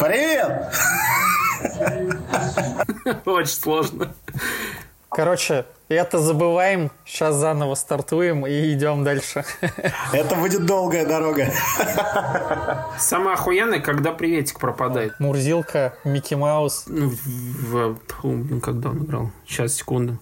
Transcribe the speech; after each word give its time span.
Привет! 0.00 0.72
Очень 3.26 3.52
сложно. 3.52 4.14
Короче, 5.10 5.66
это 5.90 6.18
забываем, 6.18 6.90
сейчас 7.04 7.34
заново 7.34 7.74
стартуем 7.74 8.46
и 8.46 8.72
идем 8.72 9.04
дальше. 9.04 9.44
Это 10.12 10.36
будет 10.36 10.64
долгая 10.64 11.04
дорога. 11.04 11.52
Самое 12.98 13.34
охуенное, 13.34 13.80
когда 13.80 14.12
приветик 14.12 14.58
пропадает. 14.58 15.20
Мурзилка, 15.20 15.94
Микки 16.04 16.34
Маус. 16.34 16.84
Ну, 16.86 17.10
в, 17.10 17.98
в, 18.22 18.60
когда 18.60 18.90
он 18.90 19.04
играл? 19.04 19.30
Сейчас, 19.46 19.74
секунду. 19.74 20.18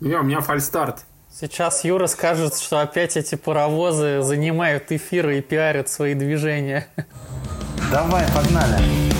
Я, 0.00 0.20
у 0.20 0.24
меня 0.24 0.40
фальстарт. 0.40 1.04
Сейчас 1.32 1.82
Юра 1.84 2.08
скажет, 2.08 2.58
что 2.58 2.80
опять 2.80 3.16
эти 3.16 3.36
паровозы 3.36 4.20
занимают 4.20 4.92
эфиры 4.92 5.38
и 5.38 5.40
пиарят 5.40 5.88
свои 5.88 6.14
движения. 6.14 6.88
Давай, 7.90 8.24
погнали. 8.34 9.13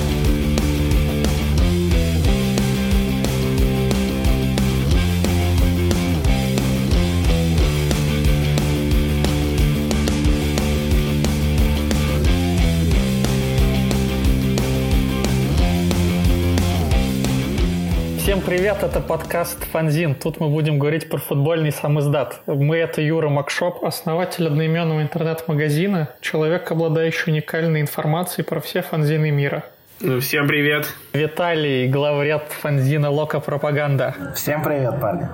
Привет, 18.45 18.83
это 18.83 19.01
подкаст 19.01 19.65
«Фанзин». 19.73 20.15
Тут 20.15 20.39
мы 20.39 20.49
будем 20.49 20.79
говорить 20.79 21.09
про 21.09 21.19
футбольный 21.19 21.73
самиздат. 21.73 22.43
Мы— 22.47 22.77
это 22.79 23.01
Юра 23.01 23.29
Макшоп, 23.29 23.85
основатель 23.85 24.47
одноименного 24.47 25.01
интернет-магазина, 25.01 26.11
человек, 26.21 26.71
обладающий 26.71 27.33
уникальной 27.33 27.81
информацией 27.81 28.45
про 28.45 28.61
все 28.61 28.83
фанзины 28.83 29.31
мира. 29.31 29.65
Ну, 30.01 30.21
всем 30.21 30.47
привет. 30.47 30.87
Виталий, 31.15 31.89
главред 31.89 32.45
фанзина 32.51 33.11
«Лока 33.11 33.41
Пропаганда». 33.41 34.15
Всем 34.35 34.63
привет, 34.63 35.01
парни. 35.01 35.29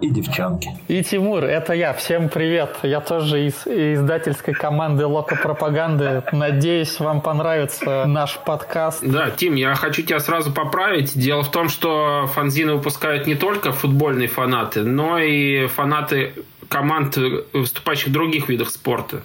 И 0.00 0.10
девчонки. 0.10 0.70
И 0.88 1.02
Тимур, 1.02 1.44
это 1.44 1.72
я. 1.72 1.92
Всем 1.92 2.28
привет. 2.28 2.76
Я 2.82 3.00
тоже 3.00 3.46
из 3.46 3.66
издательской 3.66 4.54
команды 4.54 5.06
Лока 5.06 5.36
Пропаганды. 5.36 6.22
Надеюсь, 6.32 7.00
вам 7.00 7.20
понравится 7.20 8.04
наш 8.06 8.38
подкаст. 8.38 9.02
Да, 9.02 9.30
Тим, 9.30 9.54
я 9.54 9.74
хочу 9.74 10.02
тебя 10.02 10.20
сразу 10.20 10.52
поправить. 10.52 11.18
Дело 11.18 11.42
в 11.42 11.50
том, 11.50 11.68
что 11.68 12.26
фанзины 12.34 12.74
выпускают 12.74 13.26
не 13.26 13.34
только 13.34 13.72
футбольные 13.72 14.28
фанаты, 14.28 14.82
но 14.82 15.18
и 15.18 15.66
фанаты 15.66 16.34
команд, 16.68 17.16
выступающих 17.52 18.08
в 18.08 18.12
других 18.12 18.48
видах 18.48 18.70
спорта. 18.70 19.22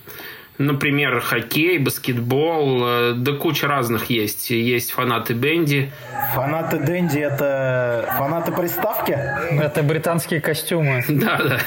Например, 0.61 1.19
хоккей, 1.19 1.79
баскетбол, 1.79 2.83
э, 2.85 3.13
да 3.15 3.33
куча 3.33 3.67
разных 3.67 4.09
есть. 4.09 4.51
Есть 4.51 4.91
фанаты 4.91 5.33
Бенди. 5.33 5.91
Фанаты 6.33 6.77
Дэнди 6.77 7.19
это 7.19 8.13
фанаты 8.17 8.51
приставки? 8.51 9.11
Это 9.11 9.83
британские 9.83 10.41
костюмы. 10.41 11.03
Да, 11.21 11.37
да. 11.37 11.59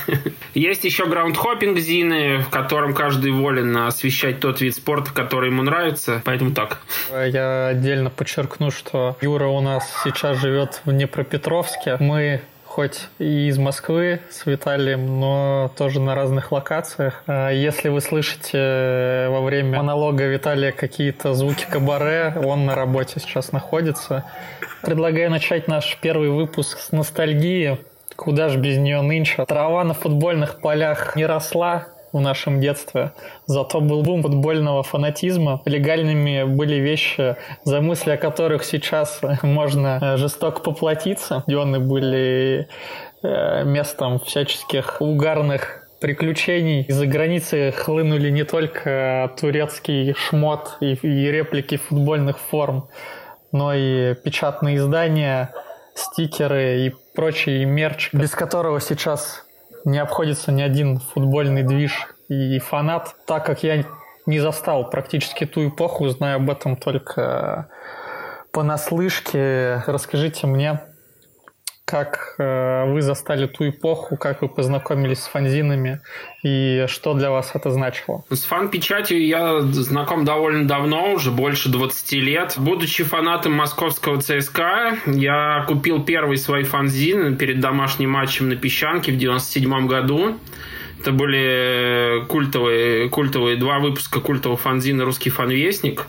Есть 0.54 0.84
еще 0.84 1.06
граундхоппинг 1.06 1.78
Зины, 1.78 2.38
в 2.38 2.48
котором 2.48 2.92
каждый 2.94 3.30
волен 3.30 3.76
освещать 3.76 4.40
тот 4.40 4.60
вид 4.60 4.74
спорта, 4.74 5.12
который 5.12 5.50
ему 5.50 5.62
нравится. 5.62 6.22
Поэтому 6.24 6.52
так. 6.52 6.78
Я 7.10 7.68
отдельно 7.68 8.10
подчеркну, 8.10 8.70
что 8.70 9.16
Юра 9.20 9.46
у 9.46 9.60
нас 9.60 9.88
сейчас 10.02 10.38
живет 10.38 10.80
в 10.84 10.92
Днепропетровске. 10.92 11.96
Мы 12.00 12.40
хоть 12.74 13.02
и 13.20 13.46
из 13.46 13.56
Москвы 13.56 14.18
с 14.30 14.46
Виталием, 14.46 15.20
но 15.20 15.70
тоже 15.76 16.00
на 16.00 16.16
разных 16.16 16.50
локациях. 16.50 17.22
А 17.28 17.50
Если 17.50 17.88
вы 17.88 18.00
слышите 18.00 19.28
во 19.28 19.42
время 19.42 19.78
монолога 19.78 20.24
Виталия 20.24 20.72
какие-то 20.72 21.34
звуки 21.34 21.66
кабаре, 21.70 22.34
он 22.44 22.66
на 22.66 22.74
работе 22.74 23.20
сейчас 23.20 23.52
находится. 23.52 24.24
Предлагаю 24.82 25.30
начать 25.30 25.68
наш 25.68 25.96
первый 26.00 26.30
выпуск 26.30 26.80
с 26.80 26.90
ностальгии. 26.90 27.78
Куда 28.16 28.48
ж 28.48 28.56
без 28.56 28.76
нее 28.76 29.02
нынче? 29.02 29.44
Трава 29.44 29.84
на 29.84 29.94
футбольных 29.94 30.58
полях 30.58 31.14
не 31.14 31.26
росла, 31.26 31.86
в 32.14 32.20
нашем 32.20 32.60
детстве. 32.60 33.12
Зато 33.46 33.80
был 33.80 34.02
бум 34.02 34.22
футбольного 34.22 34.82
фанатизма. 34.82 35.60
Легальными 35.66 36.44
были 36.44 36.76
вещи, 36.76 37.36
за 37.64 37.80
мысли 37.80 38.12
о 38.12 38.16
которых 38.16 38.64
сейчас 38.64 39.20
можно 39.42 39.98
э, 40.00 40.16
жестоко 40.16 40.60
поплатиться. 40.60 41.40
Стадионы 41.40 41.80
были 41.80 42.68
э, 43.22 43.64
местом 43.64 44.20
всяческих 44.20 45.00
угарных 45.00 45.86
приключений. 46.00 46.82
Из-за 46.82 47.06
границы 47.06 47.72
хлынули 47.72 48.30
не 48.30 48.44
только 48.44 49.32
турецкий 49.40 50.14
шмот 50.14 50.76
и, 50.80 50.92
и 50.94 51.30
реплики 51.32 51.78
футбольных 51.78 52.38
форм, 52.38 52.88
но 53.50 53.74
и 53.74 54.14
печатные 54.14 54.76
издания, 54.76 55.52
стикеры 55.94 56.86
и 56.86 56.94
прочий 57.14 57.64
мерч, 57.64 58.10
без 58.12 58.30
которого 58.30 58.80
сейчас 58.80 59.43
не 59.84 59.98
обходится 59.98 60.52
ни 60.52 60.62
один 60.62 60.98
футбольный 60.98 61.62
движ 61.62 62.08
и 62.28 62.58
фанат, 62.58 63.14
так 63.26 63.44
как 63.44 63.62
я 63.62 63.84
не 64.26 64.40
застал 64.40 64.88
практически 64.88 65.44
ту 65.44 65.68
эпоху, 65.68 66.08
знаю 66.08 66.36
об 66.36 66.50
этом 66.50 66.76
только 66.76 67.68
понаслышке. 68.52 69.82
Расскажите 69.86 70.46
мне, 70.46 70.80
как 71.84 72.36
э, 72.38 72.90
вы 72.90 73.02
застали 73.02 73.46
ту 73.46 73.68
эпоху, 73.68 74.16
как 74.16 74.40
вы 74.40 74.48
познакомились 74.48 75.20
с 75.20 75.26
фанзинами 75.26 76.00
и 76.42 76.86
что 76.88 77.12
для 77.14 77.30
вас 77.30 77.50
это 77.54 77.70
значило? 77.70 78.24
С 78.30 78.44
фан-печатью 78.44 79.24
я 79.26 79.60
знаком 79.60 80.24
довольно 80.24 80.66
давно, 80.66 81.12
уже 81.12 81.30
больше 81.30 81.68
20 81.68 82.12
лет. 82.12 82.54
Будучи 82.56 83.04
фанатом 83.04 83.52
московского 83.52 84.20
ЦСКА, 84.20 84.96
я 85.06 85.64
купил 85.68 86.02
первый 86.02 86.38
свой 86.38 86.62
фанзин 86.62 87.36
перед 87.36 87.60
домашним 87.60 88.10
матчем 88.10 88.48
на 88.48 88.56
Песчанке 88.56 89.12
в 89.12 89.18
97 89.18 89.86
году. 89.86 90.38
Это 91.00 91.12
были 91.12 92.24
культовые, 92.28 93.10
культовые 93.10 93.56
два 93.56 93.78
выпуска 93.78 94.20
культового 94.20 94.56
фанзина 94.56 95.04
«Русский 95.04 95.28
фанвестник». 95.28 96.06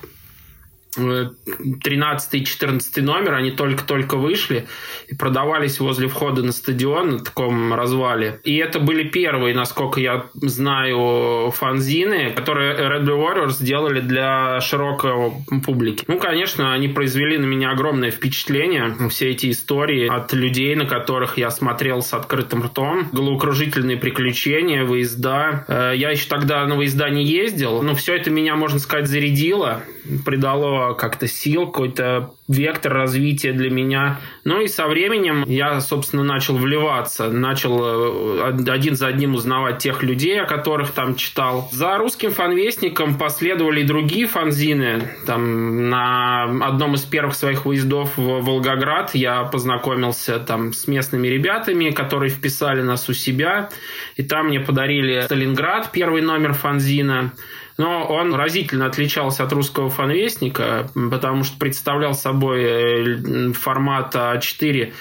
13 0.96 2.34
и 2.34 2.46
14 2.46 2.98
номер, 2.98 3.34
они 3.36 3.52
только-только 3.52 4.18
вышли 4.18 4.68
и 5.08 5.16
продавались 5.16 5.80
возле 5.80 6.08
входа 6.08 6.44
на 6.44 6.52
стадион 6.52 7.12
на 7.12 7.20
таком 7.20 7.74
развале. 7.74 8.40
И 8.44 8.56
это 8.58 8.80
были 8.80 9.04
первые, 9.08 9.56
насколько 9.56 10.00
я 10.00 10.26
знаю, 10.34 11.52
фанзины, 11.52 12.32
которые 12.32 12.76
Red 12.76 13.04
Blue 13.04 13.20
Warriors 13.20 13.54
сделали 13.54 14.00
для 14.00 14.60
широкого 14.62 15.34
публики. 15.66 16.06
Ну, 16.08 16.20
конечно, 16.20 16.74
они 16.74 16.88
произвели 16.88 17.38
на 17.38 17.46
меня 17.46 17.72
огромное 17.72 18.12
впечатление. 18.12 18.96
Все 19.10 19.32
эти 19.32 19.52
истории 19.52 20.08
от 20.08 20.34
людей, 20.34 20.76
на 20.76 20.86
которых 20.86 21.38
я 21.38 21.50
смотрел 21.52 22.02
с 22.02 22.14
открытым 22.14 22.64
ртом. 22.64 23.10
Головокружительные 23.12 23.98
приключения, 23.98 24.84
выезда. 24.84 25.66
Э, 25.68 25.94
Я 25.96 26.12
еще 26.12 26.28
тогда 26.28 26.66
на 26.66 26.76
выезда 26.76 27.10
не 27.10 27.24
ездил, 27.26 27.82
но 27.82 27.96
все 27.96 28.16
это 28.16 28.30
меня, 28.30 28.56
можно 28.56 28.80
сказать, 28.80 29.08
зарядило, 29.08 29.84
придало 30.26 30.85
как-то 30.94 31.28
сил, 31.28 31.68
какой-то 31.68 32.32
вектор 32.48 32.94
развития 32.94 33.54
для 33.54 33.70
меня. 33.70 34.20
Ну 34.44 34.62
и 34.62 34.68
со 34.68 34.88
временем 34.88 35.44
я, 35.48 35.82
собственно, 35.82 36.24
начал 36.24 36.56
вливаться, 36.56 37.30
начал 37.30 37.80
э, 37.82 38.54
один 38.68 38.96
за 38.96 39.08
одним 39.08 39.34
узнавать 39.34 39.80
тех 39.80 40.04
людей, 40.04 40.40
о 40.40 40.46
которых 40.46 40.92
там 40.92 41.16
читал. 41.16 41.68
За 41.72 41.98
русским 41.98 42.32
фанвестником 42.32 43.18
последовали 43.18 43.82
и 43.82 43.84
другие 43.84 44.28
фанзины. 44.28 45.10
Там 45.26 45.90
на 45.90 46.44
одном 46.68 46.94
из 46.96 47.02
первых 47.02 47.36
своих 47.36 47.66
выездов 47.66 48.16
в 48.18 48.22
Волгоград 48.42 49.16
я 49.16 49.44
познакомился 49.44 50.40
там 50.40 50.74
с 50.74 50.88
местными 50.88 51.28
ребятами, 51.28 51.90
которые 51.90 52.30
вписали 52.30 52.82
нас 52.82 53.10
у 53.10 53.14
себя. 53.14 53.70
И 54.16 54.24
там 54.24 54.48
мне 54.48 54.60
подарили 54.60 55.22
Сталинград, 55.22 55.92
первый 55.92 56.22
номер 56.22 56.54
фанзина. 56.54 57.34
Но 57.78 58.06
он 58.06 58.34
разительно 58.34 58.86
отличался 58.86 59.44
от 59.44 59.52
русского 59.52 59.90
фанвестника, 59.90 60.88
потому 60.94 61.44
что 61.44 61.58
представлял 61.58 62.14
собой 62.14 62.64
э, 62.64 63.54
формат 63.54 64.16
А4 64.16 64.94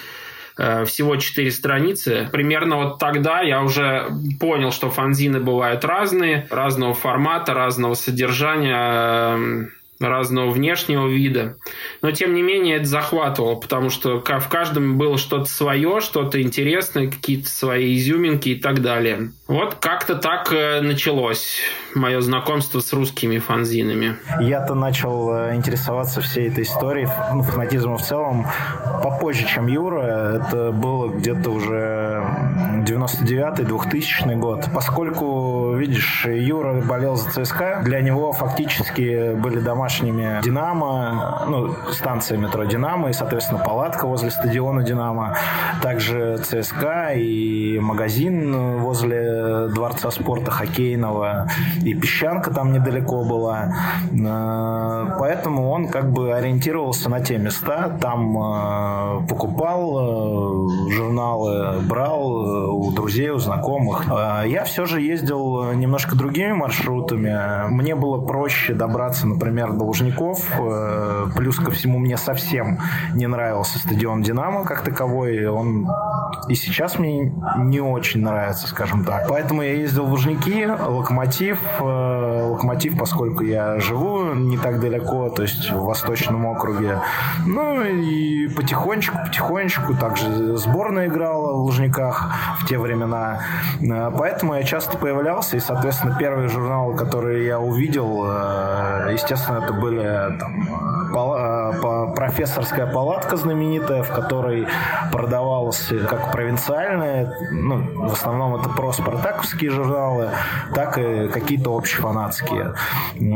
э, 0.57 0.85
всего 0.85 1.15
4 1.15 1.51
страницы. 1.51 2.27
Примерно 2.31 2.77
вот 2.77 2.99
тогда 2.99 3.41
я 3.41 3.61
уже 3.61 4.09
понял, 4.39 4.71
что 4.71 4.89
фанзины 4.89 5.39
бывают 5.39 5.85
разные, 5.85 6.47
разного 6.49 6.93
формата, 6.93 7.53
разного 7.53 7.93
содержания, 7.93 9.37
э, 9.37 9.67
разного 9.99 10.51
внешнего 10.51 11.07
вида. 11.07 11.55
Но, 12.01 12.11
тем 12.11 12.33
не 12.33 12.41
менее, 12.41 12.77
это 12.77 12.85
захватывало, 12.85 13.55
потому 13.55 13.89
что 13.89 14.19
в 14.19 14.49
каждом 14.49 14.97
было 14.97 15.17
что-то 15.17 15.45
свое, 15.45 16.01
что-то 16.01 16.41
интересное, 16.41 17.09
какие-то 17.09 17.49
свои 17.49 17.95
изюминки 17.95 18.49
и 18.49 18.55
так 18.55 18.81
далее. 18.81 19.31
Вот 19.47 19.75
как-то 19.75 20.15
так 20.15 20.51
э, 20.51 20.81
началось 20.81 21.59
мое 21.93 22.19
знакомство 22.21 22.79
с 22.79 22.91
русскими 22.93 23.37
фанзинами. 23.37 24.17
Я-то 24.41 24.75
начал 24.75 25.33
э, 25.33 25.55
интересоваться 25.55 26.21
всей 26.21 26.49
этой 26.49 26.63
историей, 26.63 27.07
ну, 27.33 27.43
фанатизмом 27.43 27.97
в 27.97 28.01
целом, 28.01 28.47
попозже, 29.03 29.47
чем 29.47 29.67
Юра. 29.67 30.41
Это 30.41 30.71
было 30.71 31.07
где-то 31.09 31.51
уже 31.51 32.14
99-2000 32.85 34.35
год. 34.37 34.67
Поскольку, 34.73 35.73
видишь, 35.75 36.25
Юра 36.25 36.81
болел 36.81 37.15
за 37.15 37.29
ЦСКА, 37.29 37.81
для 37.83 38.01
него 38.01 38.31
фактически 38.31 39.33
были 39.33 39.59
домашними 39.59 40.41
Динамо, 40.43 41.45
ну, 41.47 41.75
станция 41.91 42.37
метро 42.37 42.65
«Динамо» 42.65 43.09
и, 43.09 43.13
соответственно, 43.13 43.63
палатка 43.63 44.07
возле 44.07 44.29
стадиона 44.29 44.83
«Динамо». 44.83 45.35
Также 45.81 46.37
ЦСКА 46.37 47.13
и 47.15 47.79
магазин 47.79 48.79
возле 48.79 49.67
Дворца 49.69 50.11
спорта 50.11 50.51
хоккейного. 50.51 51.47
И 51.83 51.93
песчанка 51.93 52.51
там 52.51 52.73
недалеко 52.73 53.23
была. 53.23 53.73
Э, 54.11 55.15
поэтому 55.19 55.69
он 55.69 55.87
как 55.87 56.11
бы 56.11 56.33
ориентировался 56.33 57.09
на 57.09 57.19
те 57.21 57.37
места. 57.37 57.97
Там 58.01 58.37
э, 58.37 59.27
покупал 59.27 60.69
журналы, 60.89 61.81
брал 61.81 62.14
у 62.15 62.91
друзей, 62.91 63.29
у 63.29 63.39
знакомых. 63.39 64.05
Я 64.45 64.63
все 64.63 64.85
же 64.85 65.01
ездил 65.01 65.73
немножко 65.73 66.15
другими 66.15 66.53
маршрутами. 66.53 67.69
Мне 67.69 67.95
было 67.95 68.25
проще 68.25 68.73
добраться, 68.73 69.27
например, 69.27 69.73
до 69.73 69.85
Лужников. 69.85 70.45
Э, 70.59 71.27
плюс 71.35 71.57
ко 71.57 71.71
всему 71.71 71.99
мне 71.99 72.17
совсем 72.17 72.79
не 73.13 73.27
нравился 73.27 73.79
стадион 73.79 74.21
«Динамо» 74.21 74.65
как 74.65 74.81
таковой. 74.83 75.47
Он 75.47 75.87
и 76.47 76.55
сейчас 76.55 76.99
мне 76.99 77.33
не 77.57 77.81
очень 77.81 78.21
нравится, 78.21 78.67
скажем 78.67 79.03
так. 79.03 79.27
Поэтому 79.27 79.61
я 79.61 79.73
ездил 79.73 80.05
в 80.05 80.11
Лужники, 80.11 80.65
Локомотив. 80.65 81.59
Э, 81.79 82.49
Локомотив, 82.51 82.97
поскольку 82.97 83.43
я 83.43 83.79
живу 83.79 84.33
не 84.33 84.57
так 84.57 84.79
далеко, 84.79 85.29
то 85.29 85.41
есть 85.41 85.71
в 85.71 85.83
Восточном 85.83 86.45
округе. 86.45 87.01
Ну 87.45 87.81
и 87.83 88.47
потихонечку, 88.47 89.17
потихонечку. 89.25 89.95
Также 89.95 90.57
сборная 90.57 91.07
играла 91.07 91.53
в 91.53 91.61
Лужниках 91.61 92.04
в 92.11 92.65
те 92.67 92.77
времена. 92.77 93.39
Э, 93.81 94.11
поэтому 94.17 94.55
я 94.55 94.63
часто 94.63 94.97
появлялся, 94.97 95.57
и, 95.57 95.59
соответственно, 95.59 96.15
первые 96.17 96.49
журналы, 96.49 96.95
которые 96.95 97.45
я 97.45 97.59
увидел, 97.59 98.25
естественно, 99.11 99.63
это 99.63 99.73
были 99.73 100.37
там, 100.39 100.67
пала, 101.13 101.54
профессорская 101.75 102.85
палатка 102.85 103.37
знаменитая, 103.37 104.03
в 104.03 104.11
которой 104.11 104.67
продавалось 105.11 105.91
как 106.09 106.31
провинциальные, 106.31 107.31
ну, 107.51 108.07
в 108.07 108.13
основном 108.13 108.55
это 108.55 108.69
про 108.69 108.91
спартаковские 108.91 109.69
журналы, 109.71 110.29
так 110.73 110.97
и 110.97 111.27
какие-то 111.27 111.75
общефанатские. 111.77 112.73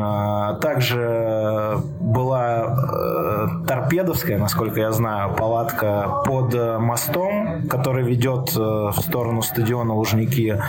А, 0.01 0.55
также 0.55 1.77
была 1.99 2.75
э, 2.93 3.47
торпедовская, 3.67 4.37
насколько 4.37 4.79
я 4.79 4.91
знаю, 4.91 5.35
палатка 5.35 6.23
под 6.25 6.53
мостом, 6.79 7.67
который 7.69 8.03
ведет 8.03 8.55
э, 8.55 8.59
в 8.59 8.99
сторону 8.99 9.41
стадиона 9.41 9.93
Лужники. 9.93 10.59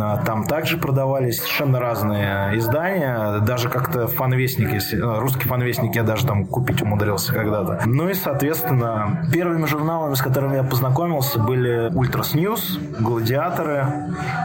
А, 0.00 0.16
там 0.18 0.44
также 0.44 0.78
продавались 0.78 1.38
совершенно 1.38 1.80
разные 1.80 2.58
издания, 2.58 3.38
даже 3.40 3.68
как-то 3.68 4.06
фанвестники, 4.06 4.80
русский 5.20 5.48
фанвестник 5.48 5.94
я 5.96 6.02
даже 6.02 6.26
там 6.26 6.46
купить 6.46 6.82
умудрился 6.82 7.01
когда-то. 7.32 7.82
Ну 7.86 8.08
и, 8.08 8.14
соответственно, 8.14 9.26
первыми 9.32 9.66
журналами, 9.66 10.14
с 10.14 10.22
которыми 10.22 10.56
я 10.56 10.62
познакомился, 10.62 11.38
были 11.38 11.90
Ultras 11.94 12.34
News, 12.34 12.78
Гладиаторы. 12.98 13.86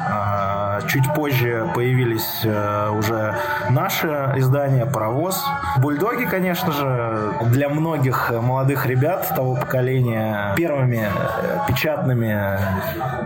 А, 0.09 0.81
чуть 0.87 1.13
позже 1.13 1.69
появились 1.73 2.41
э, 2.43 2.89
уже 2.97 3.35
наши 3.69 4.07
издания, 4.37 4.85
Паровоз. 4.85 5.43
Бульдоги, 5.79 6.25
конечно 6.25 6.71
же, 6.71 7.33
для 7.51 7.69
многих 7.69 8.31
молодых 8.31 8.85
ребят 8.85 9.27
того 9.35 9.55
поколения 9.55 10.53
первыми 10.55 11.07
э, 11.07 11.59
печатными 11.67 12.57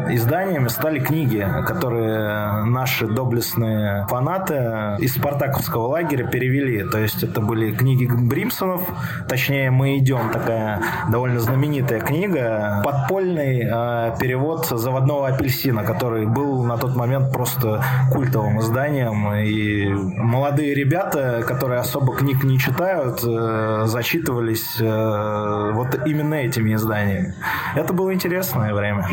изданиями 0.09 0.67
стали 0.67 0.99
книги, 0.99 1.45
которые 1.65 2.63
наши 2.65 3.07
доблестные 3.07 4.05
фанаты 4.07 4.97
из 4.99 5.15
спартаковского 5.15 5.87
лагеря 5.87 6.27
перевели. 6.27 6.83
То 6.83 6.97
есть 6.97 7.23
это 7.23 7.41
были 7.41 7.71
книги 7.71 8.05
Бримсонов, 8.05 8.81
точнее 9.27 9.71
«Мы 9.71 9.97
идем», 9.97 10.29
такая 10.31 10.81
довольно 11.09 11.39
знаменитая 11.39 11.99
книга, 11.99 12.81
подпольный 12.83 13.61
э, 13.63 14.15
перевод 14.19 14.67
«Заводного 14.67 15.27
апельсина», 15.27 15.83
который 15.83 16.25
был 16.25 16.63
на 16.63 16.77
тот 16.77 16.95
момент 16.95 17.31
просто 17.31 17.83
культовым 18.11 18.59
изданием, 18.59 19.33
и 19.33 19.87
молодые 19.87 20.73
ребята, 20.73 21.43
которые 21.47 21.79
особо 21.79 22.15
книг 22.15 22.43
не 22.43 22.59
читают, 22.59 23.23
э, 23.23 23.83
зачитывались 23.85 24.79
э, 24.79 25.71
вот 25.73 26.07
именно 26.07 26.35
этими 26.35 26.73
изданиями. 26.75 27.33
Это 27.75 27.93
было 27.93 28.13
интересное 28.13 28.73
время. 28.73 29.07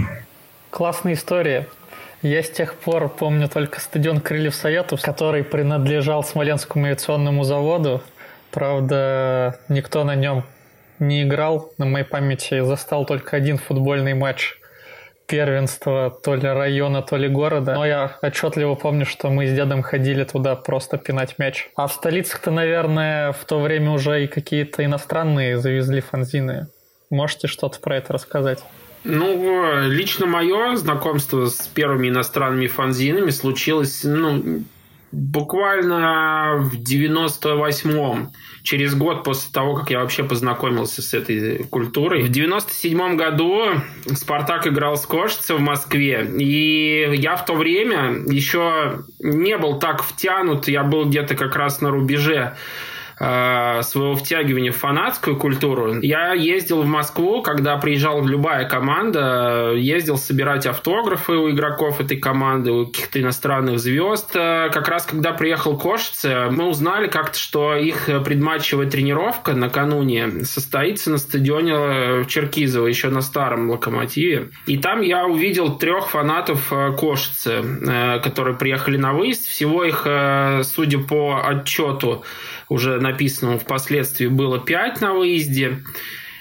Классная 0.71 1.15
история. 1.15 1.67
Я 2.23 2.43
с 2.43 2.51
тех 2.51 2.75
пор 2.75 3.09
помню 3.09 3.49
только 3.49 3.81
стадион 3.81 4.21
Крыльев 4.21 4.55
Советов, 4.55 5.01
который 5.03 5.45
принадлежал 5.45 6.25
Смоленскому 6.25 6.87
авиационному 6.87 7.45
заводу. 7.45 8.03
Правда, 8.51 9.59
никто 9.69 10.05
на 10.05 10.15
нем 10.15 10.45
не 10.99 11.23
играл. 11.23 11.73
На 11.79 11.87
моей 11.87 12.05
памяти 12.05 12.63
застал 12.65 13.05
только 13.07 13.37
один 13.37 13.59
футбольный 13.59 14.15
матч 14.15 14.59
первенства 15.27 16.11
то 16.25 16.35
ли 16.35 16.49
района, 16.49 17.03
то 17.03 17.17
ли 17.17 17.29
города. 17.29 17.75
Но 17.75 17.87
я 17.87 18.17
отчетливо 18.23 18.75
помню, 18.75 19.05
что 19.05 19.29
мы 19.29 19.47
с 19.47 19.53
дедом 19.53 19.83
ходили 19.83 20.25
туда 20.25 20.57
просто 20.57 20.97
пинать 20.97 21.39
мяч. 21.39 21.69
А 21.77 21.87
в 21.87 21.93
столицах-то, 21.93 22.51
наверное, 22.51 23.33
в 23.33 23.45
то 23.45 23.61
время 23.61 23.91
уже 23.91 24.25
и 24.25 24.27
какие-то 24.27 24.85
иностранные 24.85 25.59
завезли 25.59 26.01
фанзины. 26.01 26.69
Можете 27.11 27.47
что-то 27.47 27.79
про 27.81 27.97
это 27.97 28.15
рассказать? 28.15 28.65
Ну, 29.05 29.89
лично 29.89 30.27
мое 30.27 30.77
знакомство 30.77 31.47
с 31.47 31.69
первыми 31.69 32.09
иностранными 32.09 32.67
фанзинами 32.67 33.31
случилось, 33.31 34.03
ну, 34.05 34.63
буквально 35.13 36.57
в 36.59 36.75
98-м, 36.77 38.31
через 38.63 38.95
год 38.95 39.25
после 39.25 39.53
того, 39.53 39.75
как 39.75 39.91
я 39.91 40.01
вообще 40.01 40.25
познакомился 40.25 41.03
с 41.03 41.15
этой 41.15 41.65
культурой. 41.65 42.23
В 42.23 42.31
97-м 42.31 43.17
году 43.17 43.65
«Спартак» 44.15 44.67
играл 44.67 44.97
с 44.97 45.07
Кошице 45.07 45.55
в 45.55 45.61
Москве, 45.61 46.29
и 46.39 47.15
я 47.17 47.37
в 47.37 47.45
то 47.45 47.55
время 47.55 48.23
еще 48.29 49.03
не 49.19 49.57
был 49.57 49.79
так 49.79 50.03
втянут, 50.03 50.69
я 50.69 50.85
был 50.85 51.07
где-то 51.07 51.35
как 51.35 51.57
раз 51.57 51.81
на 51.81 51.91
рубеже 51.91 52.57
Э, 53.21 53.83
своего 53.83 54.15
втягивания 54.15 54.71
в 54.71 54.77
фанатскую 54.77 55.37
культуру. 55.37 56.01
Я 56.03 56.35
ездил 56.35 56.83
в 56.83 56.87
Москву, 56.87 57.43
когда 57.43 57.77
приезжала 57.77 58.25
любая 58.25 58.69
команда, 58.69 59.73
ездил 59.75 60.17
собирать 60.19 60.67
автографы 60.67 61.33
у 61.33 61.51
игроков 61.51 62.01
этой 62.01 62.17
команды, 62.17 62.71
у 62.71 62.87
каких-то 62.87 63.21
иностранных 63.21 63.81
звезд. 63.81 64.37
Э, 64.37 64.71
как 64.73 64.87
раз 64.87 65.05
когда 65.05 65.33
приехал 65.33 65.77
Кошице, 65.77 66.47
мы 66.51 66.67
узнали 66.67 67.09
как-то, 67.09 67.37
что 67.37 67.75
их 67.75 68.07
предматчевая 68.07 68.89
тренировка 68.89 69.53
накануне 69.53 70.45
состоится 70.45 71.11
на 71.11 71.19
стадионе 71.19 72.25
Черкизово, 72.27 72.87
еще 72.87 73.09
на 73.09 73.21
старом 73.21 73.69
локомотиве. 73.69 74.51
И 74.67 74.79
там 74.79 75.01
я 75.01 75.27
увидел 75.27 75.77
трех 75.77 76.11
фанатов 76.11 76.73
э, 76.73 76.93
Кошицы, 76.97 77.65
которые 78.23 78.57
приехали 78.57 78.97
на 78.97 79.13
выезд. 79.13 79.47
Всего 79.47 79.85
их, 79.85 80.07
судя 80.63 80.99
по 80.99 81.43
отчету, 81.45 82.25
уже 82.69 83.01
написанному 83.01 83.59
впоследствии 83.59 84.27
было 84.27 84.59
5 84.59 85.01
на 85.01 85.15
выезде. 85.15 85.83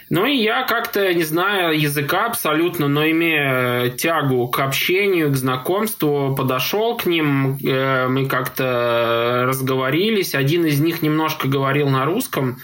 Ну 0.10 0.26
и 0.26 0.38
я 0.38 0.64
как-то, 0.64 1.14
не 1.14 1.24
знаю 1.24 1.78
языка 1.78 2.28
абсолютно, 2.28 2.88
но 2.88 3.06
имея 3.10 3.90
тягу 3.90 4.48
к 4.48 4.60
общению, 4.60 5.32
к 5.32 5.36
знакомству, 5.36 6.34
подошел 6.34 6.96
к 6.96 7.06
ним, 7.06 7.58
э, 7.58 8.08
мы 8.08 8.26
как-то 8.26 9.44
разговорились. 9.48 10.34
Один 10.34 10.66
из 10.66 10.80
них 10.80 11.02
немножко 11.02 11.50
говорил 11.50 11.90
на 11.90 12.06
русском, 12.06 12.60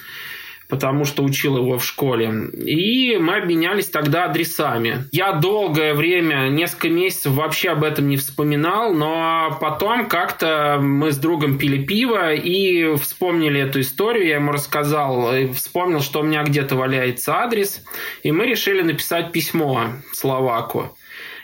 потому 0.73 1.05
что 1.05 1.23
учил 1.23 1.55
его 1.57 1.77
в 1.77 1.85
школе. 1.85 2.49
И 2.65 3.15
мы 3.17 3.37
обменялись 3.37 3.89
тогда 3.89 4.25
адресами. 4.25 5.05
Я 5.11 5.33
долгое 5.33 5.93
время, 5.93 6.49
несколько 6.49 6.89
месяцев 6.89 7.33
вообще 7.33 7.69
об 7.69 7.83
этом 7.83 8.07
не 8.07 8.17
вспоминал, 8.17 8.91
но 8.91 9.55
потом 9.61 10.07
как-то 10.07 10.79
мы 10.81 11.11
с 11.11 11.17
другом 11.17 11.59
пили 11.59 11.83
пиво 11.83 12.33
и 12.33 12.95
вспомнили 12.95 13.61
эту 13.61 13.81
историю, 13.81 14.25
я 14.25 14.35
ему 14.37 14.51
рассказал, 14.51 15.29
вспомнил, 15.53 15.99
что 15.99 16.21
у 16.21 16.23
меня 16.23 16.41
где-то 16.41 16.75
валяется 16.75 17.35
адрес, 17.35 17.83
и 18.23 18.31
мы 18.31 18.47
решили 18.47 18.81
написать 18.81 19.31
письмо 19.31 19.89
словаку 20.11 20.97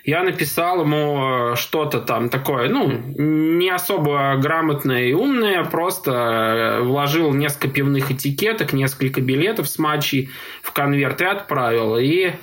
я 0.09 0.23
написал 0.23 0.81
ему 0.81 1.55
что-то 1.55 1.99
там 1.99 2.29
такое, 2.29 2.67
ну, 2.69 2.87
не 2.89 3.69
особо 3.69 4.35
грамотное 4.37 5.05
и 5.05 5.13
умное, 5.13 5.63
просто 5.63 6.11
э, 6.11 6.81
вложил 6.81 7.33
несколько 7.33 7.67
пивных 7.69 8.11
этикеток, 8.11 8.73
несколько 8.73 9.21
билетов 9.21 9.67
с 9.69 9.77
матчей 9.77 10.29
в 10.61 10.71
конверт 10.71 11.21
и 11.21 11.25
отправил. 11.25 11.97
И 11.97 12.31
Э, 12.31 12.37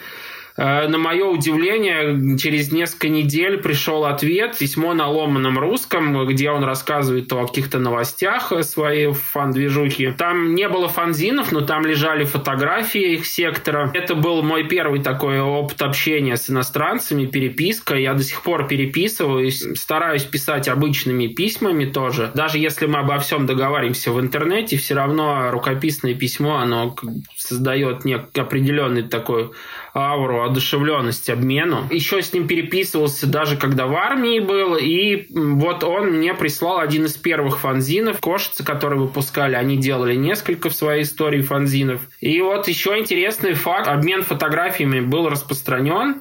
на 0.57 0.99
мое 0.99 1.27
удивление, 1.27 2.39
через 2.39 2.73
несколько 2.73 3.09
недель 3.09 3.59
пришел 3.59 4.05
ответ, 4.05 4.57
письмо 4.59 4.95
на 4.95 5.09
ломаном 5.09 5.59
русском, 5.59 6.27
где 6.27 6.51
он 6.51 6.65
рассказывает 6.65 7.33
о 7.33 7.47
каких-то 7.47 7.79
новостях 7.79 8.53
своей 8.63 9.13
фан-движухи. 9.13 10.13
Там 10.13 10.55
не 10.55 10.69
было 10.69 10.89
фанзинов, 10.89 11.53
но 11.53 11.61
там 11.61 11.85
лежали 11.85 12.25
фотографии 12.25 13.15
их 13.15 13.27
сектора. 13.27 13.91
Это 13.95 14.15
был 14.15 14.43
мой 14.43 14.65
первый 14.65 15.03
такой 15.03 15.41
опыт 15.41 15.83
общения 15.83 16.37
с 16.37 16.49
иностранцами, 16.49 17.27
переписка. 17.27 17.95
Я 17.97 18.15
до 18.15 18.23
сих 18.23 18.43
пор 18.43 18.67
переписываюсь, 18.67 19.63
стараюсь 19.79 20.25
писать 20.25 20.69
обычными 20.69 21.27
письмами 21.27 21.85
тоже. 21.85 22.31
Даже 22.35 22.59
если 22.59 22.87
мы 22.87 23.01
обо 23.01 23.19
всем 23.19 23.47
договариваемся 23.47 24.13
в 24.13 24.21
интернете, 24.21 24.77
все 24.77 24.95
равно 24.95 25.51
рукописное 25.51 26.15
письмо, 26.15 26.57
оно 26.57 26.95
создает 27.37 28.05
некий 28.05 28.41
определенный 28.41 29.03
такой 29.03 29.51
ауру 29.97 30.43
одушевленности 30.43 31.31
обмену. 31.31 31.87
Еще 31.91 32.23
с 32.23 32.33
ним 32.33 32.47
переписывался 32.47 33.27
даже 33.27 33.57
когда 33.57 33.87
в 33.87 33.95
армии 33.95 34.41
был, 34.41 34.77
и 34.77 35.27
вот 35.31 35.85
он 35.85 36.13
мне 36.19 36.35
прислал 36.35 36.79
один 36.79 37.07
из 37.07 37.15
первых 37.17 37.61
фанзинов, 37.61 38.21
кошицы, 38.21 38.65
которые 38.65 39.01
выпускали, 39.01 39.55
они 39.55 39.77
делали 39.77 40.15
несколько 40.15 40.69
в 40.69 40.75
своей 40.75 41.03
истории 41.03 41.41
фанзинов. 41.41 42.01
И 42.21 42.41
вот 42.41 42.69
еще 42.69 42.99
интересный 42.99 43.55
факт, 43.55 43.89
обмен 43.89 44.23
фотографиями 44.23 45.01
был 45.01 45.29
распространен, 45.29 46.21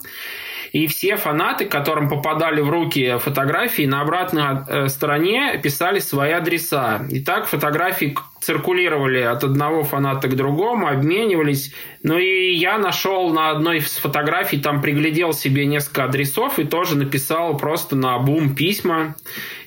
и 0.72 0.88
все 0.88 1.16
фанаты, 1.16 1.66
которым 1.66 2.10
попадали 2.10 2.60
в 2.60 2.70
руки 2.70 3.18
фотографии, 3.20 3.84
на 3.84 4.02
обратной 4.02 4.44
э, 4.68 4.88
стороне 4.90 5.58
писали 5.64 6.00
свои 6.00 6.32
адреса. 6.32 7.06
И 7.10 7.22
так 7.24 7.48
фотографии 7.48 8.18
циркулировали 8.46 9.22
от 9.22 9.44
одного 9.44 9.84
фаната 9.84 10.28
к 10.28 10.36
другому, 10.36 10.88
обменивались. 10.88 11.74
Ну 12.04 12.20
и 12.20 12.54
я 12.54 12.78
нашел 12.78 13.34
на 13.34 13.50
одной 13.50 13.78
из 13.78 13.98
фотографий, 13.98 14.60
там 14.60 14.84
приглядел 14.84 15.34
себе 15.34 15.66
несколько 15.66 16.04
адресов 16.04 16.60
и 16.60 16.64
тоже 16.64 16.96
написал 16.96 17.58
просто 17.58 17.96
на 17.96 18.20
бум 18.20 18.54
письма 18.54 19.16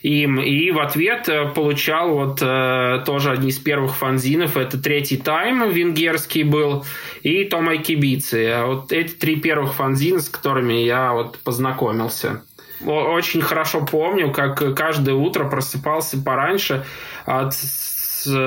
им. 0.03 0.41
И 0.41 0.71
в 0.71 0.79
ответ 0.79 1.29
э, 1.29 1.49
получал 1.49 2.15
вот 2.15 2.39
э, 2.41 3.03
тоже 3.05 3.33
одни 3.33 3.49
из 3.49 3.59
первых 3.59 3.97
фанзинов. 3.97 4.57
Это 4.57 4.81
третий 4.81 5.17
тайм 5.17 5.69
венгерский 5.69 6.45
был 6.45 6.85
и 7.25 7.43
Тома 7.47 7.79
Кибицы. 7.79 8.63
Вот 8.65 8.93
эти 8.93 9.13
три 9.13 9.35
первых 9.41 9.75
фанзина, 9.75 10.21
с 10.21 10.29
которыми 10.29 10.75
я 10.75 11.13
вот 11.13 11.41
познакомился 11.41 12.43
очень 12.87 13.43
хорошо 13.43 13.85
помню, 13.85 14.31
как 14.33 14.77
каждое 14.77 15.17
утро 15.17 15.49
просыпался 15.49 16.17
пораньше 16.17 16.87
от 17.25 17.55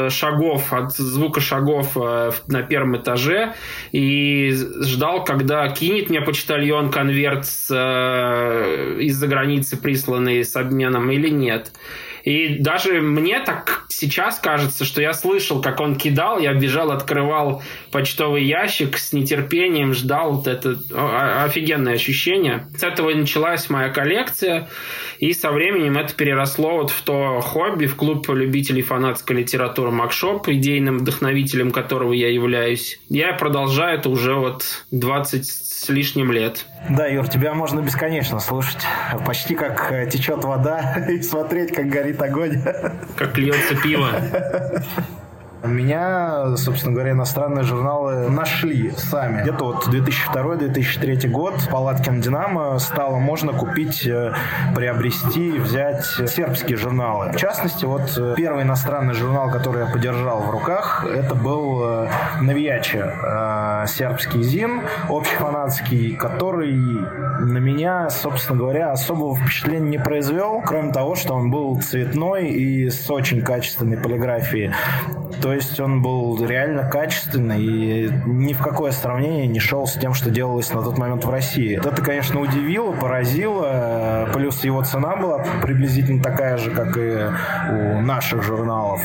шагов, 0.10 0.74
от 0.74 0.92
звука 0.92 1.42
шагов 1.42 1.96
э, 1.96 2.32
на 2.48 2.64
первом 2.64 2.98
этаже 2.98 3.54
и 3.92 4.52
ждал, 4.82 5.24
когда 5.24 5.68
кинет 5.70 6.10
мне 6.10 6.22
почтальон 6.22 6.92
конверт 6.92 7.46
э, 7.70 8.98
из-за 9.02 9.28
границы, 9.28 9.78
присланный 9.78 10.44
с 10.44 10.56
обменом 10.56 11.12
или 11.12 11.30
нет. 11.30 11.72
И 12.24 12.60
даже 12.60 13.02
мне 13.02 13.40
так 13.40 13.86
сейчас 13.90 14.40
кажется, 14.40 14.86
что 14.86 15.02
я 15.02 15.14
слышал, 15.14 15.62
как 15.62 15.80
он 15.80 15.96
кидал, 15.96 16.40
я 16.40 16.54
бежал, 16.54 16.92
открывал 16.92 17.64
почтовый 17.92 18.44
ящик 18.44 18.98
с 18.98 19.14
нетерпением, 19.14 19.94
ждал 19.94 20.34
вот 20.34 20.48
это 20.48 20.78
офигенное 21.44 21.94
ощущение. 21.94 22.68
С 22.78 22.84
этого 22.84 23.12
началась 23.12 23.70
моя 23.70 23.90
коллекция, 23.90 24.68
и 25.20 25.34
со 25.34 25.52
временем 25.52 25.98
это 25.98 26.14
переросло 26.14 26.78
вот 26.78 26.92
в 26.92 27.02
то 27.04 27.42
хобби, 27.42 27.86
в 27.86 27.96
клуб 27.96 28.28
любителей 28.30 28.82
фанатской 28.82 29.38
литературы 29.38 29.92
Макшоп, 29.92 30.48
идейным 30.50 31.00
вдохновителем 31.00 31.72
которого 31.72 32.14
я 32.14 32.30
являюсь. 32.30 33.00
Я 33.10 33.34
продолжаю 33.34 34.00
это 34.00 34.10
уже 34.10 34.36
вот 34.36 34.64
20 34.92 35.46
с 35.46 35.90
лишним 35.90 36.32
лет. 36.32 36.66
Да, 36.90 37.08
Юр, 37.08 37.28
тебя 37.28 37.54
можно 37.54 37.82
бесконечно 37.82 38.40
слушать. 38.40 38.82
Почти 39.26 39.56
как 39.56 39.92
э, 39.92 40.10
течет 40.10 40.44
вода 40.44 41.06
и 41.10 41.22
смотреть, 41.22 41.72
как 41.74 41.88
горит 41.88 42.11
огонь. 42.20 42.62
Как 43.16 43.38
льется 43.38 43.76
пиво. 43.76 44.10
Меня, 45.64 46.56
собственно 46.58 46.94
говоря, 46.94 47.12
иностранные 47.12 47.64
журналы 47.64 48.30
нашли 48.30 48.92
сами. 48.98 49.44
Где-то 49.44 49.66
вот 49.66 49.88
2002-2003 49.90 51.28
год 51.28 51.54
Палаткин 51.70 52.20
Динамо 52.20 52.80
стало 52.80 53.18
можно 53.18 53.54
купить, 53.54 54.06
э, 54.08 54.34
приобрести, 54.76 55.52
взять 55.52 56.04
сербские 56.06 56.78
журналы. 56.78 57.32
В 57.34 57.38
частности, 57.38 57.86
вот 57.86 58.12
э, 58.18 58.34
первый 58.36 58.64
иностранный 58.64 59.14
журнал, 59.14 59.52
который 59.52 59.86
я 59.86 59.92
подержал 59.92 60.42
в 60.42 60.50
руках, 60.50 61.06
это 61.06 61.36
был 61.36 61.84
э, 61.84 62.10
Навиячи, 62.42 63.04
сербский 63.88 64.42
зин, 64.42 64.82
общефанатский, 65.10 66.16
который 66.16 66.74
на 66.74 67.58
меня, 67.60 68.10
собственно 68.10 68.58
говоря, 68.58 68.92
особого 68.92 69.36
впечатления 69.36 69.90
не 69.90 70.00
произвел, 70.00 70.64
кроме 70.66 70.92
того, 70.92 71.16
что 71.16 71.36
он 71.36 71.52
был 71.52 71.80
цветной 71.82 72.50
и 72.50 72.90
с 72.90 73.10
очень 73.12 73.42
качественной 73.42 73.98
полиграфией. 73.98 74.74
То 75.42 75.51
то 75.52 75.56
есть 75.56 75.78
он 75.82 76.02
был 76.02 76.46
реально 76.46 76.90
качественный 76.90 77.62
и 77.62 78.10
ни 78.26 78.54
в 78.54 78.60
какое 78.60 78.92
сравнение 78.92 79.48
не 79.48 79.60
шел 79.60 79.86
с 79.86 79.96
тем, 79.96 80.14
что 80.14 80.30
делалось 80.30 80.72
на 80.72 80.82
тот 80.82 80.98
момент 80.98 81.26
в 81.26 81.30
России. 81.30 81.78
Это, 81.78 82.02
конечно, 82.02 82.40
удивило, 82.40 82.94
поразило. 82.94 84.30
Плюс 84.34 84.64
его 84.64 84.82
цена 84.82 85.18
была 85.18 85.44
приблизительно 85.62 86.24
такая 86.24 86.58
же, 86.58 86.72
как 86.72 86.96
и 86.96 87.28
у 87.70 88.00
наших 88.00 88.44
журналов. 88.44 89.02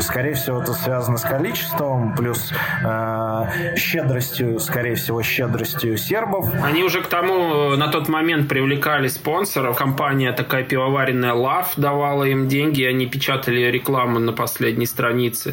Скорее 0.00 0.34
всего, 0.34 0.60
это 0.60 0.72
связано 0.72 1.16
с 1.16 1.22
количеством, 1.22 2.16
плюс 2.16 2.52
э, 2.84 3.76
щедростью, 3.76 4.58
скорее 4.58 4.96
всего, 4.96 5.22
щедростью 5.22 5.96
сербов. 5.96 6.50
Они 6.64 6.82
уже 6.82 7.02
к 7.02 7.06
тому 7.06 7.76
на 7.76 7.86
тот 7.86 8.08
момент 8.08 8.48
привлекали 8.48 9.06
спонсоров. 9.06 9.76
Компания 9.76 10.32
такая 10.32 10.64
пивоваренная 10.64 11.34
Лав 11.34 11.74
давала 11.76 12.24
им 12.24 12.48
деньги, 12.48 12.82
они 12.82 13.06
печатали 13.06 13.70
рекламу 13.70 14.18
на 14.18 14.32
последней 14.32 14.86
странице. 14.86 15.51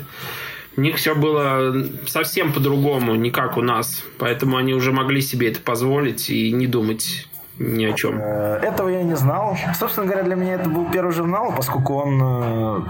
У 0.78 0.82
них 0.82 0.96
все 0.96 1.16
было 1.16 1.74
совсем 2.08 2.54
по-другому, 2.54 3.16
не 3.16 3.32
как 3.32 3.58
у 3.58 3.62
нас. 3.62 4.04
Поэтому 4.18 4.58
они 4.58 4.74
уже 4.74 4.92
могли 4.92 5.22
себе 5.22 5.50
это 5.50 5.60
позволить 5.60 6.30
и 6.30 6.52
не 6.52 6.68
думать 6.68 7.28
ни 7.58 7.86
о 7.86 7.94
чем. 7.94 8.20
Э, 8.22 8.60
этого 8.62 8.88
я 8.90 9.04
не 9.04 9.16
знал. 9.16 9.58
Собственно 9.78 10.06
говоря, 10.08 10.24
для 10.24 10.36
меня 10.36 10.54
это 10.54 10.70
был 10.70 10.90
первый 10.90 11.12
журнал, 11.12 11.54
поскольку 11.56 11.96
он 11.96 12.22
э, 12.22 12.82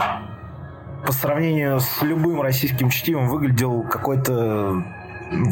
по 1.05 1.11
сравнению 1.11 1.79
с 1.79 2.01
любым 2.01 2.41
российским 2.41 2.89
чтивом 2.89 3.27
выглядел 3.27 3.83
какой-то 3.83 4.83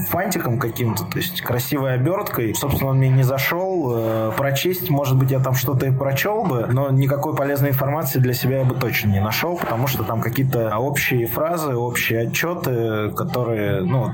фантиком 0.09 0.59
каким-то, 0.59 1.03
то 1.03 1.17
есть 1.17 1.41
красивой 1.41 1.93
оберткой. 1.93 2.53
Собственно, 2.55 2.91
он 2.91 2.97
мне 2.97 3.09
не 3.09 3.23
зашел. 3.23 3.93
Э, 3.95 4.31
прочесть, 4.35 4.89
может 4.89 5.17
быть, 5.17 5.31
я 5.31 5.39
там 5.39 5.53
что-то 5.53 5.87
и 5.87 5.91
прочел 5.91 6.43
бы, 6.43 6.67
но 6.71 6.89
никакой 6.89 7.35
полезной 7.35 7.69
информации 7.69 8.19
для 8.19 8.33
себя 8.33 8.59
я 8.59 8.65
бы 8.65 8.75
точно 8.75 9.09
не 9.09 9.19
нашел, 9.19 9.57
потому 9.57 9.87
что 9.87 10.03
там 10.03 10.21
какие-то 10.21 10.77
общие 10.77 11.27
фразы, 11.27 11.75
общие 11.75 12.27
отчеты, 12.27 13.11
которые, 13.11 13.81
ну, 13.81 14.11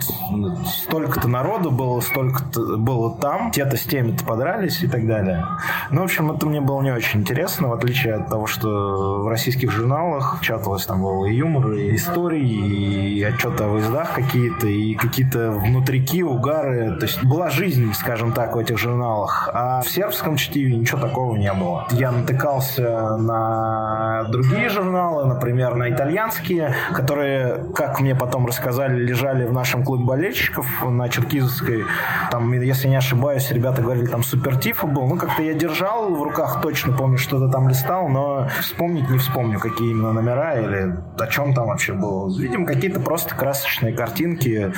столько-то 0.66 1.28
народу 1.28 1.72
было, 1.72 2.00
столько-то 2.02 2.78
было 2.78 3.16
там, 3.18 3.52
те-то 3.52 3.78
с 3.78 3.84
теми-то 3.84 4.24
подрались 4.26 4.84
и 4.84 4.88
так 4.88 5.08
далее. 5.08 5.46
Ну, 5.92 6.02
в 6.02 6.04
общем, 6.06 6.32
это 6.32 6.46
мне 6.46 6.62
было 6.62 6.82
не 6.82 6.92
очень 6.92 7.22
интересно, 7.22 7.70
в 7.70 7.74
отличие 7.74 8.16
от 8.16 8.30
того, 8.30 8.48
что 8.48 9.24
в 9.24 9.28
российских 9.28 9.72
журналах 9.72 10.40
чаталось 10.42 10.86
там 10.86 11.02
было 11.02 11.26
и 11.26 11.36
юмор, 11.36 11.74
и 11.74 11.96
истории, 11.96 13.14
и 13.14 13.24
отчеты 13.24 13.64
о 13.64 13.68
выездах 13.68 14.14
какие-то, 14.14 14.68
и 14.68 14.96
какие-то 14.96 15.53
внутрики, 15.60 16.22
угары. 16.22 16.98
То 16.98 17.06
есть 17.06 17.24
была 17.24 17.50
жизнь, 17.50 17.94
скажем 17.94 18.34
так, 18.34 18.56
в 18.56 18.60
этих 18.60 18.78
журналах. 18.78 19.50
А 19.54 19.82
в 19.82 19.90
сербском 19.90 20.36
чтиве 20.38 20.76
ничего 20.76 21.00
такого 21.00 21.36
не 21.36 21.52
было. 21.54 21.88
Я 21.92 22.12
натыкался 22.12 23.18
на 23.18 24.24
другие 24.30 24.70
журналы, 24.70 25.26
например, 25.26 25.76
на 25.76 25.90
итальянские, 25.90 26.74
которые, 26.94 27.66
как 27.76 28.00
мне 28.00 28.16
потом 28.16 28.46
рассказали, 28.46 29.00
лежали 29.00 29.46
в 29.46 29.54
нашем 29.54 29.84
клубе 29.84 30.06
болельщиков 30.06 30.66
на 30.84 31.10
Черкизовской. 31.10 31.84
Там, 32.32 32.52
если 32.54 32.88
не 32.88 32.96
ошибаюсь, 32.96 33.52
ребята 33.52 33.82
говорили, 33.82 34.08
там 34.08 34.24
супер 34.24 34.58
тифа 34.58 34.88
был. 34.88 35.08
Ну, 35.08 35.18
как-то 35.18 35.42
я 35.42 35.54
держал 35.54 36.14
в 36.14 36.24
руках, 36.24 36.62
точно 36.62 36.94
помню, 36.94 37.18
что-то 37.18 37.50
там 37.50 37.68
листал, 37.70 38.08
но 38.08 38.48
вспомнить 38.60 39.10
не 39.10 39.18
вспомню, 39.18 39.60
какие 39.60 39.92
именно 39.92 40.14
номера 40.14 40.56
или 40.56 40.96
о 41.20 41.28
чем 41.28 41.54
там 41.54 41.68
вообще 41.68 41.94
было. 41.94 42.30
Видимо, 42.38 42.66
какие-то 42.66 43.00
просто 43.00 43.36
красочные 43.36 43.94
картинки 43.94 44.74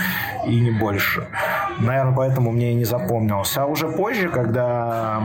и 0.47 0.64
не 0.65 0.71
больше. 0.71 1.27
Наверное, 1.79 2.15
поэтому 2.15 2.51
мне 2.51 2.71
и 2.71 2.75
не 2.75 2.85
запомнилось. 2.85 3.57
А 3.57 3.65
уже 3.65 3.87
позже, 3.87 4.29
когда 4.29 5.21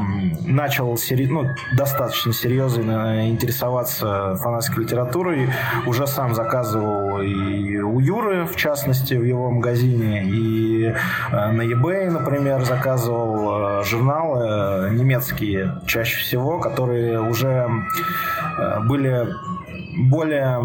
начал 0.46 0.96
сери... 0.96 1.26
ну, 1.26 1.46
достаточно 1.76 2.32
серьезно 2.32 3.28
интересоваться 3.28 4.36
фанатской 4.36 4.84
литературой, 4.84 5.48
уже 5.86 6.06
сам 6.06 6.34
заказывал 6.34 7.20
и 7.20 7.78
у 7.78 8.00
Юры, 8.00 8.44
в 8.44 8.56
частности, 8.56 9.14
в 9.14 9.24
его 9.24 9.50
магазине, 9.50 10.24
и 10.24 10.84
э, 10.86 11.52
на 11.52 11.62
eBay, 11.62 12.10
например, 12.10 12.64
заказывал 12.64 13.80
э, 13.80 13.84
журналы 13.84 14.90
немецкие 14.90 15.80
чаще 15.86 16.18
всего, 16.18 16.58
которые 16.58 17.20
уже 17.20 17.68
э, 18.58 18.80
были 18.80 19.28
более 19.96 20.58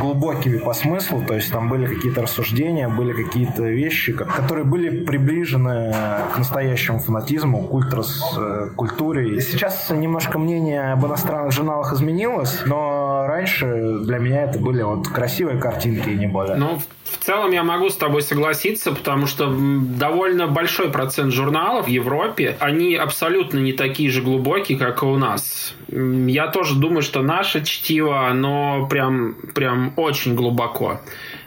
глубокими 0.00 0.58
по 0.58 0.72
смыслу, 0.72 1.24
то 1.26 1.34
есть 1.34 1.52
там 1.52 1.68
были 1.68 1.86
какие-то 1.86 2.22
рассуждения, 2.22 2.88
были 2.88 3.12
какие-то 3.12 3.64
вещи, 3.64 4.12
которые 4.12 4.64
были 4.64 5.04
приближены 5.04 5.94
к 6.34 6.38
настоящему 6.38 6.98
фанатизму, 6.98 7.66
к 7.66 7.72
ультрас-культуре. 7.72 9.36
И 9.36 9.40
сейчас 9.40 9.90
немножко 9.90 10.38
мнение 10.38 10.92
об 10.92 11.04
иностранных 11.06 11.52
журналах 11.52 11.92
изменилось, 11.92 12.62
но 12.66 13.26
раньше 13.26 13.98
для 14.00 14.18
меня 14.18 14.44
это 14.44 14.58
были 14.58 14.82
вот 14.82 15.08
красивые 15.08 15.58
картинки 15.58 16.08
и 16.08 16.14
не 16.14 16.26
более. 16.26 16.56
Ну, 16.56 16.78
в 17.04 17.24
целом 17.24 17.50
я 17.50 17.64
могу 17.64 17.90
с 17.90 17.96
тобой 17.96 18.22
согласиться, 18.22 18.92
потому 18.92 19.26
что 19.26 19.52
довольно 19.52 20.46
большой 20.46 20.90
процент 20.90 21.32
журналов 21.32 21.86
в 21.86 21.88
Европе, 21.88 22.56
они 22.60 22.94
абсолютно 22.94 23.58
не 23.58 23.72
такие 23.72 24.10
же 24.10 24.22
глубокие, 24.22 24.78
как 24.78 25.02
и 25.02 25.06
у 25.06 25.16
нас. 25.16 25.74
Я 25.88 26.46
тоже 26.46 26.76
думаю, 26.76 27.02
что 27.02 27.22
наше 27.22 27.64
чтиво, 27.64 28.28
оно 28.28 28.59
прям, 28.88 29.34
прям 29.54 29.92
очень 29.96 30.34
глубоко. 30.34 31.00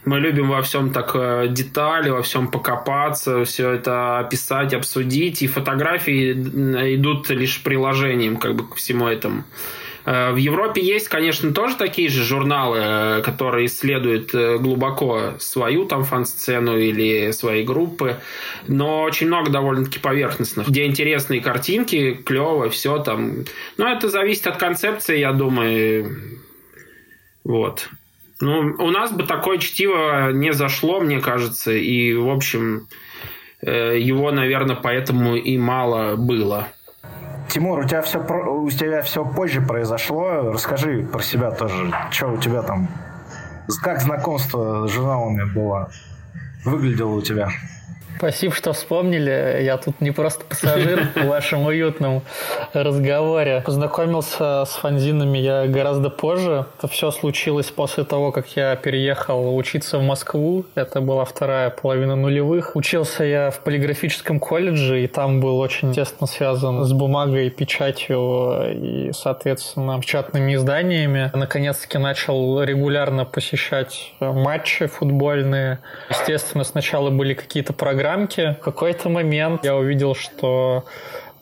Мы 0.06 0.20
любим 0.20 0.50
во 0.50 0.62
всем 0.62 0.92
так 0.92 1.12
э, 1.16 1.48
детали, 1.50 2.10
во 2.10 2.22
всем 2.22 2.50
покопаться, 2.50 3.46
все 3.46 3.72
это 3.72 4.20
описать, 4.20 4.74
обсудить, 4.74 5.42
и 5.42 5.48
фотографии 5.48 6.34
идут 6.96 7.30
лишь 7.30 7.64
приложением 7.64 8.38
как 8.38 8.56
бы 8.56 8.68
к 8.68 8.76
всему 8.76 9.08
этому. 9.08 9.46
Э, 10.06 10.32
в 10.34 10.36
Европе 10.36 10.82
есть, 10.82 11.08
конечно, 11.08 11.54
тоже 11.54 11.78
такие 11.78 12.10
же 12.10 12.22
журналы, 12.22 12.80
э, 12.82 13.22
которые 13.22 13.68
исследуют 13.68 14.34
глубоко 14.34 15.36
свою 15.40 15.86
там 15.86 16.04
фан-сцену 16.04 16.78
или 16.78 17.32
свои 17.32 17.64
группы, 17.64 18.18
но 18.68 19.04
очень 19.04 19.28
много 19.28 19.52
довольно-таки 19.52 20.00
поверхностных, 20.00 20.68
где 20.68 20.86
интересные 20.86 21.40
картинки, 21.40 22.16
клево, 22.26 22.70
все 22.70 22.98
там. 22.98 23.46
Но 23.78 23.88
это 23.88 24.10
зависит 24.10 24.48
от 24.48 24.58
концепции, 24.58 25.18
я 25.18 25.32
думаю. 25.32 26.42
Вот. 27.44 27.90
Ну, 28.42 28.76
у 28.80 28.90
нас 28.90 29.12
бы 29.12 29.24
такое 29.24 29.58
чтиво 29.58 30.32
не 30.32 30.54
зашло, 30.54 31.00
мне 31.00 31.20
кажется, 31.20 31.72
и, 31.72 32.14
в 32.14 32.30
общем, 32.30 32.88
его, 33.62 34.32
наверное, 34.32 34.76
поэтому 34.76 35.36
и 35.36 35.58
мало 35.58 36.16
было. 36.16 36.68
Тимур, 37.50 37.80
у 37.80 37.88
тебя 37.88 38.02
все 38.02 38.20
у 38.20 38.70
тебя 38.70 39.02
все 39.02 39.24
позже 39.26 39.62
произошло. 39.62 40.52
Расскажи 40.52 41.08
про 41.12 41.22
себя 41.22 41.52
тоже. 41.52 41.94
Что 42.12 42.28
у 42.28 42.38
тебя 42.38 42.64
там? 42.64 42.90
Как 43.82 44.02
знакомство 44.02 44.88
с 44.88 44.92
журналами 44.92 45.44
было? 45.54 45.92
Выглядело 46.66 47.12
у 47.12 47.22
тебя? 47.22 47.50
Спасибо, 48.24 48.56
что 48.56 48.72
вспомнили. 48.72 49.64
Я 49.64 49.76
тут 49.76 50.00
не 50.00 50.12
просто 50.12 50.46
пассажир 50.46 51.10
в 51.14 51.26
вашем 51.26 51.66
уютном 51.66 52.22
разговоре. 52.72 53.64
Познакомился 53.66 54.64
с 54.64 54.76
фанзинами 54.76 55.40
я 55.40 55.68
гораздо 55.68 56.10
позже. 56.10 56.66
Это 56.78 56.88
все 56.88 57.12
случилось 57.12 57.70
после 57.70 58.06
того, 58.06 58.32
как 58.32 58.48
я 58.56 58.78
переехал 58.78 59.54
учиться 59.58 59.98
в 59.98 60.04
Москву. 60.04 60.64
Это 60.74 61.02
была 61.02 61.26
вторая 61.26 61.70
половина 61.70 62.16
нулевых. 62.16 62.78
Учился 62.78 63.26
я 63.26 63.52
в 63.52 63.60
полиграфическом 63.60 64.40
колледже, 64.40 65.04
и 65.04 65.08
там 65.08 65.42
был 65.42 65.60
очень 65.60 65.94
тесно 65.94 66.26
связан 66.26 66.86
с 66.86 66.94
бумагой, 66.94 67.50
печатью 67.50 68.72
и, 68.72 69.12
соответственно, 69.12 70.00
печатными 70.00 70.56
изданиями. 70.56 71.30
Наконец-таки 71.34 71.98
начал 71.98 72.64
регулярно 72.64 73.26
посещать 73.26 74.14
матчи 74.22 74.86
футбольные. 74.86 75.80
Естественно, 76.10 76.64
сначала 76.64 77.10
были 77.10 77.34
какие-то 77.34 77.74
программы, 77.74 78.13
рамки. 78.14 78.56
В 78.60 78.64
какой-то 78.64 79.10
момент 79.10 79.66
я 79.66 79.76
увидел, 79.76 80.16
что 80.16 80.86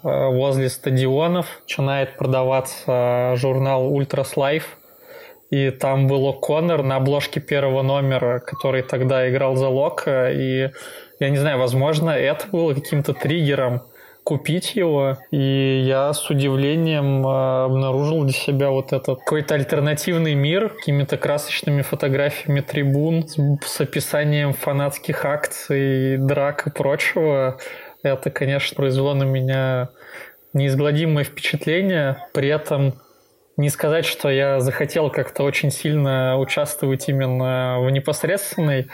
э, 0.04 0.28
возле 0.28 0.70
стадионов 0.70 1.46
начинает 1.64 2.18
продаваться 2.18 3.34
журнал 3.36 3.94
Ultras 3.94 4.36
Life. 4.36 4.64
И 5.50 5.70
там 5.70 6.08
был 6.08 6.32
Коннор 6.34 6.82
на 6.82 6.96
обложке 6.96 7.42
первого 7.42 7.82
номера, 7.82 8.40
который 8.40 8.84
тогда 8.84 9.30
играл 9.30 9.58
за 9.58 9.68
Лока. 9.68 10.32
И 10.32 10.72
я 11.20 11.30
не 11.30 11.38
знаю, 11.38 11.60
возможно, 11.60 12.12
это 12.12 12.48
было 12.52 12.74
каким-то 12.74 13.14
триггером 13.14 13.82
купить 14.24 14.76
его, 14.76 15.18
и 15.32 15.84
я 15.86 16.14
с 16.14 16.30
удивлением 16.30 17.26
э, 17.26 17.64
обнаружил 17.66 18.24
для 18.24 18.34
себя 18.34 18.70
вот 18.70 18.94
этот 18.94 19.20
какой-то 19.20 19.56
альтернативный 19.56 20.36
мир, 20.36 20.70
какими-то 20.70 21.18
красочными 21.18 21.82
фотографиями 21.82 22.62
трибун, 22.62 23.28
с 23.28 23.82
описанием 23.82 24.54
фанатских 24.54 25.26
акций, 25.26 26.18
драк 26.18 26.68
и 26.68 26.70
прочего. 26.70 27.58
Это, 28.04 28.30
конечно, 28.30 28.76
произвело 28.76 29.14
на 29.14 29.24
меня 29.24 29.90
неизгладимое 30.54 31.24
впечатление. 31.24 32.18
При 32.34 32.50
этом 32.50 32.96
не 33.58 33.70
сказать, 33.70 34.06
что 34.06 34.30
я 34.30 34.60
захотел 34.60 35.10
как-то 35.10 35.44
очень 35.44 35.72
сильно 35.72 36.38
участвовать 36.38 37.10
именно 37.10 37.78
в 37.80 37.90
непосредственной 37.90 38.88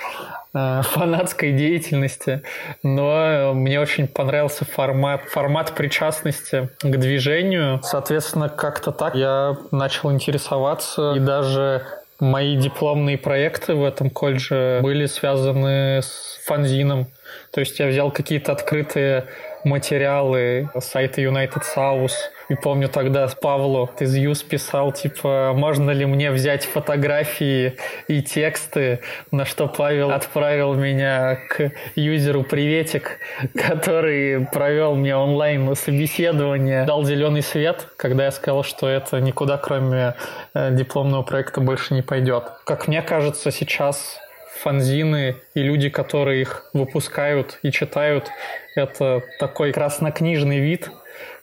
фанатской 0.83 1.51
деятельности, 1.51 2.41
но 2.83 3.53
мне 3.53 3.79
очень 3.79 4.07
понравился 4.07 4.65
формат, 4.65 5.21
формат 5.29 5.73
причастности 5.73 6.69
к 6.81 6.97
движению. 6.97 7.79
Соответственно, 7.83 8.49
как-то 8.49 8.91
так 8.91 9.15
я 9.15 9.57
начал 9.71 10.11
интересоваться, 10.11 11.13
и 11.15 11.19
даже 11.19 11.83
мои 12.19 12.55
дипломные 12.55 13.17
проекты 13.17 13.75
в 13.75 13.83
этом 13.83 14.09
колледже 14.09 14.79
были 14.81 15.05
связаны 15.05 16.01
с 16.01 16.39
фанзином. 16.45 17.07
То 17.51 17.59
есть 17.59 17.79
я 17.79 17.87
взял 17.87 18.11
какие-то 18.11 18.51
открытые 18.51 19.25
материалы 19.63 20.69
сайта 20.79 21.21
United 21.21 21.61
South. 21.75 22.13
И 22.49 22.55
помню 22.55 22.87
тогда 22.87 23.27
Павлу 23.41 23.89
из 23.99 24.15
ЮС 24.15 24.41
писал, 24.43 24.91
типа, 24.91 25.51
можно 25.53 25.91
ли 25.91 26.05
мне 26.05 26.31
взять 26.31 26.63
фотографии 26.63 27.75
и 28.07 28.21
тексты, 28.21 29.01
на 29.31 29.45
что 29.45 29.67
Павел 29.67 30.11
отправил 30.11 30.73
меня 30.73 31.39
к 31.49 31.71
юзеру 31.95 32.43
«Приветик», 32.43 33.19
который 33.53 34.45
провел 34.45 34.95
мне 34.95 35.15
онлайн 35.15 35.75
собеседование, 35.75 36.85
дал 36.85 37.03
зеленый 37.03 37.41
свет, 37.41 37.87
когда 37.97 38.25
я 38.25 38.31
сказал, 38.31 38.63
что 38.63 38.87
это 38.87 39.19
никуда, 39.19 39.57
кроме 39.57 40.15
э, 40.53 40.71
дипломного 40.71 41.23
проекта, 41.23 41.59
больше 41.59 41.93
не 41.93 42.01
пойдет. 42.01 42.45
Как 42.63 42.87
мне 42.87 43.01
кажется, 43.01 43.51
сейчас 43.51 44.19
фанзины 44.61 45.35
и 45.53 45.61
люди, 45.61 45.89
которые 45.89 46.41
их 46.41 46.65
выпускают 46.73 47.59
и 47.63 47.71
читают, 47.71 48.29
это 48.75 49.21
такой 49.39 49.71
краснокнижный 49.71 50.59
вид, 50.59 50.89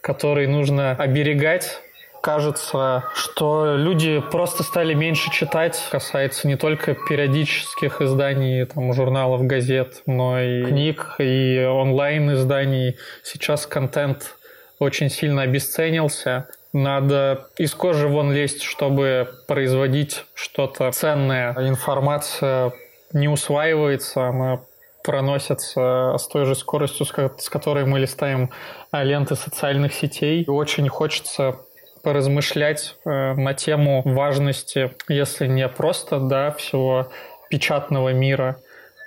который 0.04 0.46
нужно 0.46 0.90
оберегать. 0.90 1.80
Кажется, 2.22 3.04
что 3.14 3.74
люди 3.76 4.20
просто 4.30 4.62
стали 4.62 4.92
меньше 4.92 5.30
читать. 5.30 5.80
Касается 5.90 6.46
не 6.46 6.56
только 6.56 6.94
периодических 6.94 8.02
изданий, 8.02 8.66
там, 8.66 8.92
журналов, 8.92 9.46
газет, 9.46 10.02
но 10.04 10.38
и 10.40 10.64
книг, 10.64 11.16
и 11.18 11.66
онлайн-изданий. 11.66 12.96
Сейчас 13.22 13.66
контент 13.66 14.36
очень 14.78 15.08
сильно 15.08 15.42
обесценился. 15.42 16.48
Надо 16.74 17.46
из 17.56 17.74
кожи 17.74 18.06
вон 18.06 18.30
лезть, 18.32 18.62
чтобы 18.62 19.30
производить 19.46 20.24
что-то 20.34 20.90
ценное. 20.92 21.54
Информация 21.66 22.72
не 23.14 23.28
усваивается, 23.28 24.26
она 24.26 24.60
проносится 25.04 26.16
с 26.18 26.26
той 26.26 26.46
же 26.46 26.54
скоростью, 26.54 27.06
с 27.06 27.48
которой 27.50 27.84
мы 27.84 28.00
листаем 28.00 28.50
а, 28.90 29.04
ленты 29.04 29.36
социальных 29.36 29.92
сетей. 29.92 30.44
Очень 30.48 30.88
хочется 30.88 31.60
поразмышлять 32.02 32.96
э, 33.04 33.34
на 33.34 33.54
тему 33.54 34.02
важности, 34.04 34.92
если 35.08 35.46
не 35.46 35.68
просто 35.68 36.20
да, 36.20 36.50
всего 36.52 37.10
печатного 37.50 38.12
мира 38.12 38.56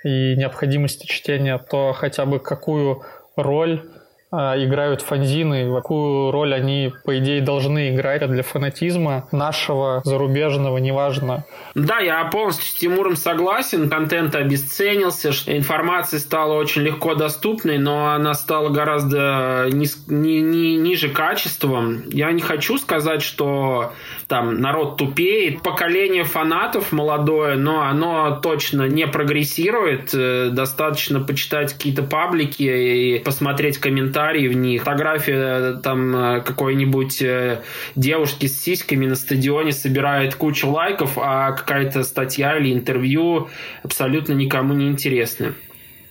и 0.04 0.36
необходимости 0.36 1.06
чтения, 1.06 1.58
то 1.58 1.92
хотя 1.92 2.26
бы 2.26 2.38
какую 2.38 3.02
роль 3.36 3.82
играют 4.30 5.00
фанзины, 5.00 5.74
какую 5.74 6.30
роль 6.30 6.54
они, 6.54 6.92
по 7.04 7.18
идее, 7.18 7.40
должны 7.40 7.94
играть 7.94 8.28
для 8.28 8.42
фанатизма 8.42 9.26
нашего, 9.32 10.02
зарубежного, 10.04 10.78
неважно. 10.78 11.44
Да, 11.74 11.98
я 12.00 12.24
полностью 12.26 12.66
с 12.66 12.74
Тимуром 12.74 13.16
согласен. 13.16 13.88
Контент 13.88 14.34
обесценился, 14.34 15.30
информация 15.46 16.20
стала 16.20 16.54
очень 16.54 16.82
легко 16.82 17.14
доступной, 17.14 17.78
но 17.78 18.12
она 18.12 18.34
стала 18.34 18.68
гораздо 18.68 19.68
низ, 19.72 20.04
ни, 20.08 20.40
ни, 20.40 20.76
ниже 20.76 21.08
качеством. 21.08 22.02
Я 22.10 22.30
не 22.32 22.42
хочу 22.42 22.76
сказать, 22.76 23.22
что 23.22 23.92
там 24.26 24.60
народ 24.60 24.98
тупеет. 24.98 25.62
Поколение 25.62 26.24
фанатов 26.24 26.92
молодое, 26.92 27.56
но 27.56 27.82
оно 27.82 28.38
точно 28.42 28.88
не 28.88 29.06
прогрессирует. 29.06 30.10
Э, 30.12 30.50
достаточно 30.50 31.20
почитать 31.20 31.72
какие-то 31.72 32.02
паблики 32.02 32.62
и 32.62 33.18
посмотреть 33.20 33.78
комментарии 33.78 34.17
комментарии 34.18 34.48
в 34.48 34.56
них. 34.56 34.82
Фотография 34.82 35.74
там 35.74 36.16
э, 36.16 36.40
какой-нибудь 36.40 37.22
э, 37.22 37.62
девушки 37.94 38.46
с 38.46 38.60
сиськами 38.60 39.06
на 39.06 39.14
стадионе 39.14 39.72
собирает 39.72 40.34
кучу 40.34 40.68
лайков, 40.68 41.12
а 41.16 41.52
какая-то 41.52 42.02
статья 42.02 42.58
или 42.58 42.72
интервью 42.72 43.48
абсолютно 43.82 44.32
никому 44.32 44.74
не 44.74 44.88
интересны. 44.88 45.54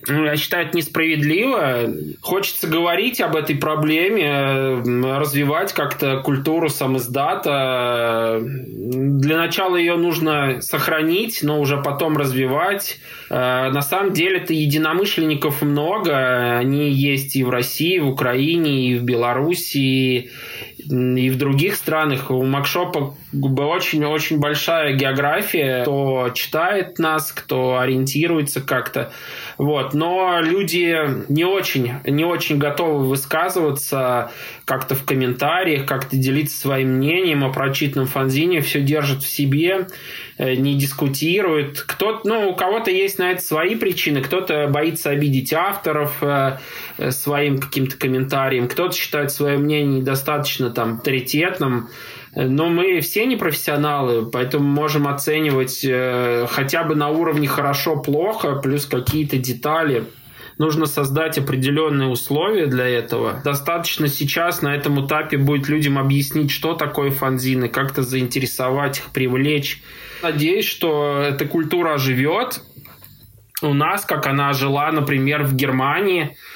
Я 0.07 0.37
считаю, 0.37 0.67
это 0.67 0.77
несправедливо. 0.77 1.91
Хочется 2.21 2.67
говорить 2.67 3.19
об 3.19 3.35
этой 3.35 3.55
проблеме, 3.55 4.81
развивать 5.17 5.73
как-то 5.73 6.21
культуру 6.21 6.69
самоиздата. 6.69 8.39
Для 8.41 9.37
начала 9.37 9.75
ее 9.75 9.95
нужно 9.97 10.61
сохранить, 10.61 11.39
но 11.43 11.59
уже 11.59 11.81
потом 11.81 12.17
развивать. 12.17 12.99
Э, 13.29 13.69
на 13.71 13.81
самом 13.81 14.13
деле, 14.13 14.37
это 14.37 14.53
единомышленников 14.53 15.61
много. 15.61 16.57
Они 16.57 16.89
есть 16.89 17.35
и 17.35 17.43
в 17.43 17.49
России, 17.49 17.95
и 17.95 17.99
в 17.99 18.07
Украине, 18.07 18.91
и 18.91 18.95
в 18.95 19.03
Белоруссии, 19.03 20.31
и 20.89 21.29
в 21.29 21.37
других 21.37 21.75
странах. 21.75 22.31
У 22.31 22.43
Макшопа 22.43 23.15
очень-очень 23.33 24.39
большая 24.39 24.93
география, 24.93 25.81
кто 25.81 26.29
читает 26.33 26.99
нас, 26.99 27.31
кто 27.31 27.77
ориентируется 27.77 28.61
как-то. 28.61 29.11
Вот. 29.57 29.93
Но 29.93 30.39
люди 30.41 30.97
не 31.29 31.43
очень, 31.43 31.93
не 32.05 32.23
очень 32.23 32.57
готовы 32.57 33.07
высказываться 33.07 34.31
как-то 34.65 34.95
в 34.95 35.03
комментариях, 35.03 35.85
как-то 35.85 36.15
делиться 36.17 36.57
своим 36.57 36.95
мнением 36.95 37.43
о 37.43 37.51
прочитанном 37.51 38.07
фанзине, 38.07 38.61
все 38.61 38.81
держат 38.81 39.23
в 39.23 39.27
себе, 39.27 39.87
не 40.37 40.75
дискутируют. 40.75 41.81
Кто, 41.81 42.21
ну, 42.23 42.49
у 42.49 42.55
кого-то 42.55 42.91
есть 42.91 43.17
на 43.19 43.31
это 43.31 43.41
свои 43.41 43.75
причины, 43.75 44.21
кто-то 44.21 44.67
боится 44.67 45.09
обидеть 45.09 45.53
авторов 45.53 46.17
э, 46.21 46.59
э, 46.97 47.11
своим 47.11 47.57
каким-то 47.57 47.97
комментарием, 47.97 48.67
кто-то 48.67 48.95
считает 48.95 49.31
свое 49.31 49.57
мнение 49.57 49.99
недостаточно 49.99 50.69
там 50.69 50.95
авторитетным. 50.97 51.89
Но 52.35 52.69
мы 52.69 52.99
все 53.01 53.25
не 53.25 53.35
профессионалы, 53.35 54.29
поэтому 54.29 54.67
можем 54.67 55.07
оценивать 55.07 55.83
э, 55.83 56.45
хотя 56.51 56.83
бы 56.83 56.95
на 56.95 57.09
уровне 57.09 57.47
хорошо-плохо, 57.47 58.57
плюс 58.57 58.85
какие-то 58.85 59.37
детали. 59.37 60.03
Нужно 60.59 60.87
создать 60.87 61.37
определенные 61.37 62.09
условия 62.09 62.65
для 62.65 62.87
этого. 62.87 63.41
Достаточно 63.43 64.07
сейчас 64.07 64.61
на 64.61 64.75
этом 64.75 65.05
этапе 65.05 65.37
будет 65.37 65.67
людям 65.67 65.97
объяснить, 65.99 66.51
что 66.51 66.73
такое 66.73 67.11
фанзины, 67.11 67.69
как-то 67.69 68.01
заинтересовать 68.03 68.99
их, 68.99 69.05
привлечь. 69.11 69.81
Надеюсь, 70.21 70.65
что 70.65 71.21
эта 71.21 71.45
культура 71.45 71.93
оживет 71.93 72.61
у 73.61 73.73
нас, 73.73 74.05
как 74.05 74.27
она 74.27 74.53
жила, 74.53 74.91
например, 74.91 75.43
в 75.43 75.55
Германии– 75.55 76.35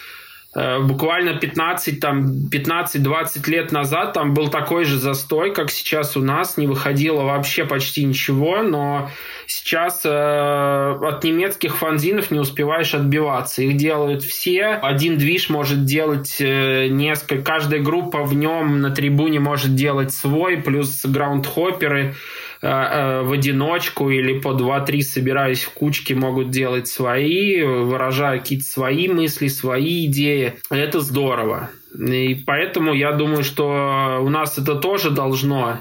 Э, 0.54 0.80
буквально 0.80 1.36
15 1.36 2.00
там 2.02 2.50
15-20 2.52 3.50
лет 3.50 3.71
назад 3.71 4.13
там 4.13 4.34
был 4.34 4.50
такой 4.50 4.84
же 4.84 4.97
застой, 4.97 5.54
как 5.54 5.71
сейчас 5.71 6.17
у 6.17 6.21
нас, 6.21 6.58
не 6.58 6.67
выходило 6.67 7.21
вообще 7.21 7.63
почти 7.63 8.04
ничего, 8.04 8.62
но 8.62 9.10
сейчас 9.47 10.02
э, 10.04 10.10
от 10.10 11.24
немецких 11.24 11.78
фанзинов 11.78 12.32
не 12.32 12.39
успеваешь 12.39 12.93
отбиваться. 12.93 13.62
Их 13.62 13.78
делают 13.78 14.24
все. 14.24 14.65
Один 14.82 15.17
движ 15.17 15.50
может 15.50 15.86
делать 15.86 16.41
э, 16.41 16.88
несколько, 16.88 17.41
каждая 17.41 17.80
группа 17.80 18.24
в 18.24 18.34
нем 18.34 18.82
на 18.82 18.91
трибуне 18.91 19.39
может 19.39 19.74
делать 19.76 20.12
свой, 20.12 20.58
плюс 20.58 21.06
граундхопперы 21.06 22.10
э, 22.10 22.13
в 22.62 23.34
одиночку 23.34 24.12
или 24.12 24.39
по 24.39 24.50
2-3 24.50 25.02
собираясь 25.02 25.63
в 25.63 25.71
кучки 25.71 26.13
могут 26.13 26.52
делать 26.52 26.88
свои, 26.88 27.63
выражая 27.63 28.38
какие-то 28.39 28.65
свои 28.65 29.08
мысли, 29.08 29.47
свои 29.47 30.06
идеи. 30.06 30.60
Это 30.69 31.00
здорово. 31.00 31.71
И 31.97 32.36
поэтому 32.45 32.93
я 32.93 33.13
думаю, 33.13 33.43
что 33.43 34.19
у 34.21 34.30
нас 34.30 34.58
это 34.58 34.76
тоже 34.76 35.10
должно 35.10 35.80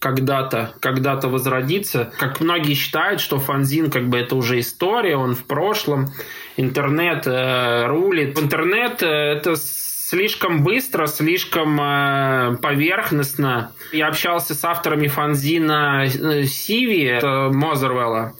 когда-то 0.00 0.72
когда-то 0.80 1.28
возродиться. 1.28 2.10
Как 2.18 2.40
многие 2.40 2.74
считают, 2.74 3.20
что 3.20 3.38
фанзин 3.38 3.90
как 3.90 4.08
бы 4.08 4.18
это 4.18 4.34
уже 4.34 4.58
история, 4.58 5.16
он 5.16 5.36
в 5.36 5.44
прошлом. 5.44 6.08
Интернет 6.56 7.26
э, 7.26 7.86
рулит. 7.86 8.38
Интернет 8.40 9.02
э, 9.02 9.06
это 9.06 9.54
слишком 10.10 10.64
быстро, 10.64 11.06
слишком 11.06 11.80
э, 11.80 12.56
поверхностно. 12.60 13.72
Я 13.92 14.08
общался 14.08 14.54
с 14.54 14.64
авторами 14.64 15.06
фанзина 15.06 16.04
э, 16.04 16.44
Сиви, 16.46 17.04
это 17.04 17.50
Мозервелла. 17.52 18.34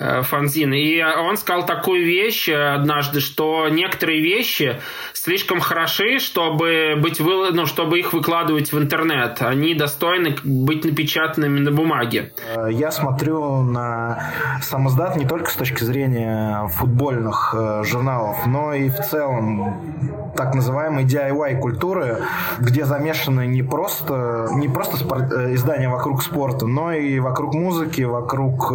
Э, 0.00 0.22
фанзин. 0.22 0.72
И 0.72 1.02
он 1.02 1.36
сказал 1.36 1.66
такую 1.66 2.06
вещь 2.06 2.48
однажды, 2.48 3.20
что 3.20 3.68
некоторые 3.68 4.22
вещи 4.22 4.80
слишком 5.12 5.60
хороши, 5.60 6.18
чтобы, 6.18 6.94
быть 6.96 7.20
вы... 7.20 7.50
ну, 7.50 7.66
чтобы 7.66 7.98
их 7.98 8.14
выкладывать 8.14 8.72
в 8.72 8.78
интернет. 8.78 9.42
Они 9.42 9.74
достойны 9.74 10.36
быть 10.42 10.86
напечатанными 10.86 11.58
на 11.58 11.70
бумаге. 11.70 12.32
Я 12.70 12.90
смотрю 12.92 13.60
на 13.60 14.32
самоздат 14.62 15.16
не 15.16 15.26
только 15.26 15.50
с 15.50 15.54
точки 15.54 15.84
зрения 15.84 16.66
футбольных 16.68 17.54
э, 17.54 17.84
журналов, 17.84 18.46
но 18.46 18.72
и 18.72 18.88
в 18.88 19.00
целом 19.00 20.32
так 20.34 20.54
называемой 20.54 21.04
DIY 21.04 21.58
культуры, 21.58 22.22
где 22.58 22.86
замешаны 22.86 23.46
не 23.46 23.62
просто, 23.62 24.48
не 24.54 24.68
просто 24.70 24.96
спорт, 24.96 25.30
э, 25.30 25.54
издания 25.54 25.90
вокруг 25.90 26.22
спорта, 26.22 26.66
но 26.66 26.90
и 26.90 27.18
вокруг 27.18 27.52
музыки, 27.52 28.00
вокруг 28.00 28.72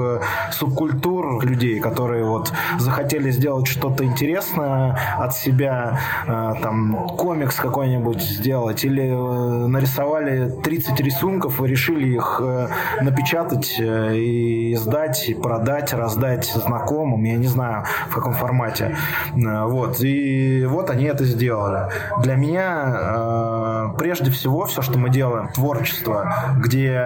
субкультуры, 0.51 1.14
культур 1.15 1.45
людей, 1.45 1.80
которые 1.80 2.25
вот 2.25 2.51
захотели 2.78 3.32
сделать 3.32 3.67
что-то 3.67 4.04
интересное 4.04 4.97
от 5.17 5.34
себя, 5.34 5.99
э, 6.28 6.54
там 6.62 7.08
комикс 7.17 7.56
какой-нибудь 7.56 8.21
сделать, 8.21 8.84
или 8.84 9.04
э, 9.04 9.67
нарисовали 9.67 10.49
30 10.63 10.99
рисунков 10.99 11.62
и 11.62 11.67
решили 11.67 12.15
их 12.15 12.41
э, 12.43 12.67
напечатать 13.01 13.80
и 13.80 14.73
издать, 14.73 15.30
и 15.30 15.34
продать, 15.34 15.93
раздать 15.93 16.45
знакомым, 16.45 17.23
я 17.23 17.38
не 17.38 17.47
знаю 17.47 17.86
в 18.10 18.15
каком 18.15 18.34
формате. 18.34 18.95
Вот. 19.34 20.01
И 20.01 20.65
вот 20.65 20.89
они 20.89 21.06
это 21.06 21.23
сделали. 21.25 21.89
Для 22.23 22.36
меня 22.36 23.93
прежде 23.97 24.32
всего 24.32 24.65
все, 24.65 24.82
что 24.82 24.97
мы 24.97 25.10
делаем, 25.10 25.49
творчество, 25.54 26.34
где 26.58 27.01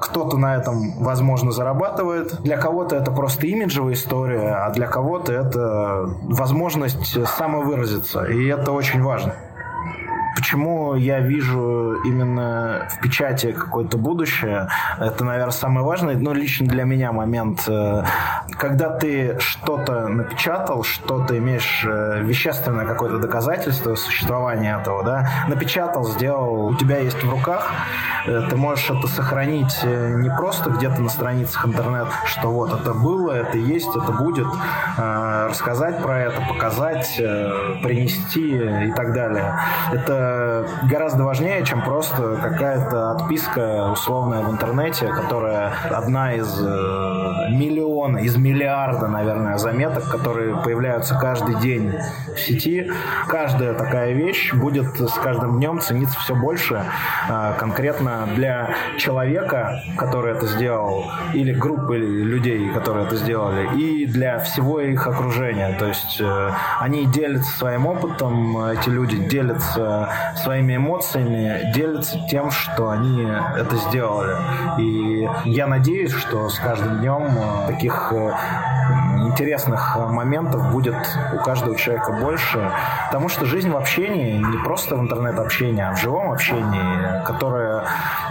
кто-то 0.00 0.36
на 0.36 0.56
этом, 0.56 0.92
возможно, 0.98 1.52
зарабатывает, 1.52 2.42
для 2.42 2.56
кого-то 2.56 2.96
это 2.96 3.10
просто 3.22 3.46
имиджевая 3.46 3.94
история, 3.94 4.52
а 4.64 4.70
для 4.70 4.88
кого-то 4.88 5.32
это 5.32 6.06
возможность 6.22 7.24
самовыразиться. 7.24 8.24
И 8.24 8.48
это 8.48 8.72
очень 8.72 9.00
важно. 9.00 9.36
Почему 10.34 10.94
я 10.94 11.20
вижу 11.20 12.00
именно 12.04 12.88
в 12.90 13.00
печати 13.00 13.52
какое-то 13.52 13.98
будущее? 13.98 14.68
Это, 14.98 15.24
наверное, 15.24 15.52
самый 15.52 15.84
важный, 15.84 16.16
но 16.16 16.32
лично 16.32 16.66
для 16.66 16.84
меня 16.84 17.12
момент. 17.12 17.64
Э, 17.68 18.04
когда 18.58 18.90
ты 18.90 19.38
что-то 19.40 20.08
напечатал, 20.08 20.84
что 20.84 21.24
то 21.24 21.36
имеешь 21.36 21.84
э, 21.86 22.22
вещественное 22.22 22.86
какое-то 22.86 23.18
доказательство 23.18 23.94
существования 23.94 24.78
этого, 24.80 25.04
да, 25.04 25.28
напечатал, 25.48 26.04
сделал, 26.04 26.66
у 26.66 26.74
тебя 26.76 26.98
есть 26.98 27.22
в 27.22 27.30
руках, 27.30 27.70
э, 28.26 28.42
ты 28.48 28.56
можешь 28.56 28.90
это 28.90 29.06
сохранить 29.08 29.82
не 29.82 30.30
просто 30.36 30.70
где-то 30.70 31.00
на 31.02 31.08
страницах 31.08 31.66
интернета, 31.66 32.10
что 32.26 32.48
вот 32.50 32.80
это 32.80 32.94
было, 32.94 33.32
это 33.32 33.58
есть, 33.58 33.90
это 33.94 34.12
будет, 34.12 34.46
рассказать 34.96 36.02
про 36.02 36.20
это, 36.20 36.40
показать, 36.48 37.16
принести 37.82 38.56
и 38.88 38.92
так 38.92 39.12
далее. 39.12 39.58
Это 39.92 40.21
гораздо 40.88 41.24
важнее, 41.24 41.64
чем 41.64 41.82
просто 41.82 42.36
какая-то 42.42 43.12
отписка 43.12 43.90
условная 43.92 44.42
в 44.42 44.50
интернете, 44.50 45.08
которая 45.08 45.72
одна 45.90 46.34
из 46.34 46.48
э, 46.60 47.48
миллиона, 48.02 48.18
из 48.18 48.36
миллиарда, 48.36 49.08
наверное, 49.08 49.58
заметок, 49.58 50.08
которые 50.08 50.56
появляются 50.62 51.16
каждый 51.18 51.56
день 51.60 51.92
в 52.34 52.40
сети. 52.40 52.90
Каждая 53.28 53.74
такая 53.74 54.12
вещь 54.12 54.52
будет 54.52 54.98
с 54.98 55.12
каждым 55.14 55.58
днем 55.58 55.80
цениться 55.80 56.18
все 56.20 56.34
больше 56.34 56.84
э, 57.28 57.52
конкретно 57.58 58.28
для 58.34 58.74
человека, 58.98 59.82
который 59.96 60.32
это 60.32 60.46
сделал, 60.46 61.10
или 61.34 61.52
группы 61.52 61.96
людей, 61.96 62.70
которые 62.70 63.06
это 63.06 63.16
сделали, 63.16 63.76
и 63.76 64.06
для 64.06 64.38
всего 64.38 64.80
их 64.80 65.06
окружения. 65.06 65.76
То 65.78 65.86
есть 65.86 66.20
э, 66.20 66.50
они 66.80 67.06
делятся 67.06 67.56
своим 67.56 67.86
опытом, 67.86 68.58
эти 68.66 68.88
люди 68.88 69.16
делятся 69.16 70.08
своими 70.36 70.76
эмоциями, 70.76 71.72
делятся 71.74 72.18
тем, 72.30 72.50
что 72.50 72.90
они 72.90 73.26
это 73.56 73.76
сделали. 73.76 74.36
И 74.78 75.28
я 75.44 75.66
надеюсь, 75.66 76.12
что 76.12 76.48
с 76.48 76.58
каждым 76.58 76.98
днем 76.98 77.28
э, 77.68 77.76
таких 77.92 78.12
э, 78.12 79.26
интересных 79.28 79.96
моментов 79.96 80.72
будет 80.72 80.96
у 81.32 81.36
каждого 81.38 81.76
человека 81.76 82.12
больше, 82.12 82.70
потому 83.06 83.28
что 83.28 83.46
жизнь 83.46 83.70
в 83.70 83.76
общении 83.76 84.38
не 84.38 84.58
просто 84.64 84.96
в 84.96 85.00
интернет-общении, 85.00 85.82
а 85.82 85.92
в 85.92 86.00
живом 86.00 86.32
общении, 86.32 87.24
которое 87.24 87.84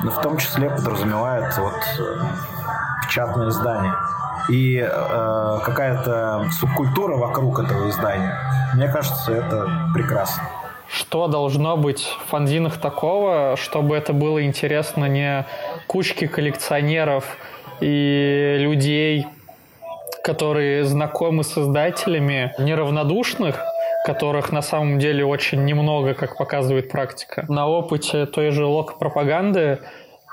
в 0.04 0.21
том 0.21 0.38
числе 0.38 0.69
подразумевает 0.69 1.58
вот 1.58 1.76
печатное 3.04 3.50
издание 3.50 3.93
и 4.50 4.78
э, 4.78 5.60
какая-то 5.63 6.47
субкультура 6.60 7.15
вокруг 7.15 7.60
этого 7.60 7.89
издания. 7.89 8.38
Мне 8.74 8.88
кажется, 8.88 9.34
это 9.34 9.69
прекрасно. 9.93 10.43
Что 10.88 11.28
должно 11.28 11.78
быть 11.78 12.02
в 12.02 12.30
фанзинах 12.30 12.78
такого, 12.78 13.56
чтобы 13.56 13.95
это 13.95 14.12
было 14.12 14.43
интересно 14.43 15.06
не 15.06 15.45
кучке 15.88 16.28
коллекционеров 16.28 17.38
и 17.82 18.58
людей, 18.60 19.28
которые 20.24 20.84
знакомы 20.84 21.44
с 21.44 21.54
создателями, 21.54 22.54
неравнодушных, 22.60 23.60
которых 24.06 24.52
на 24.52 24.62
самом 24.62 25.00
деле 25.00 25.26
очень 25.26 25.64
немного, 25.66 26.14
как 26.14 26.38
показывает 26.38 26.90
практика. 26.90 27.46
На 27.48 27.68
опыте 27.68 28.26
той 28.26 28.52
же 28.52 28.66
лок-пропаганды 28.66 29.80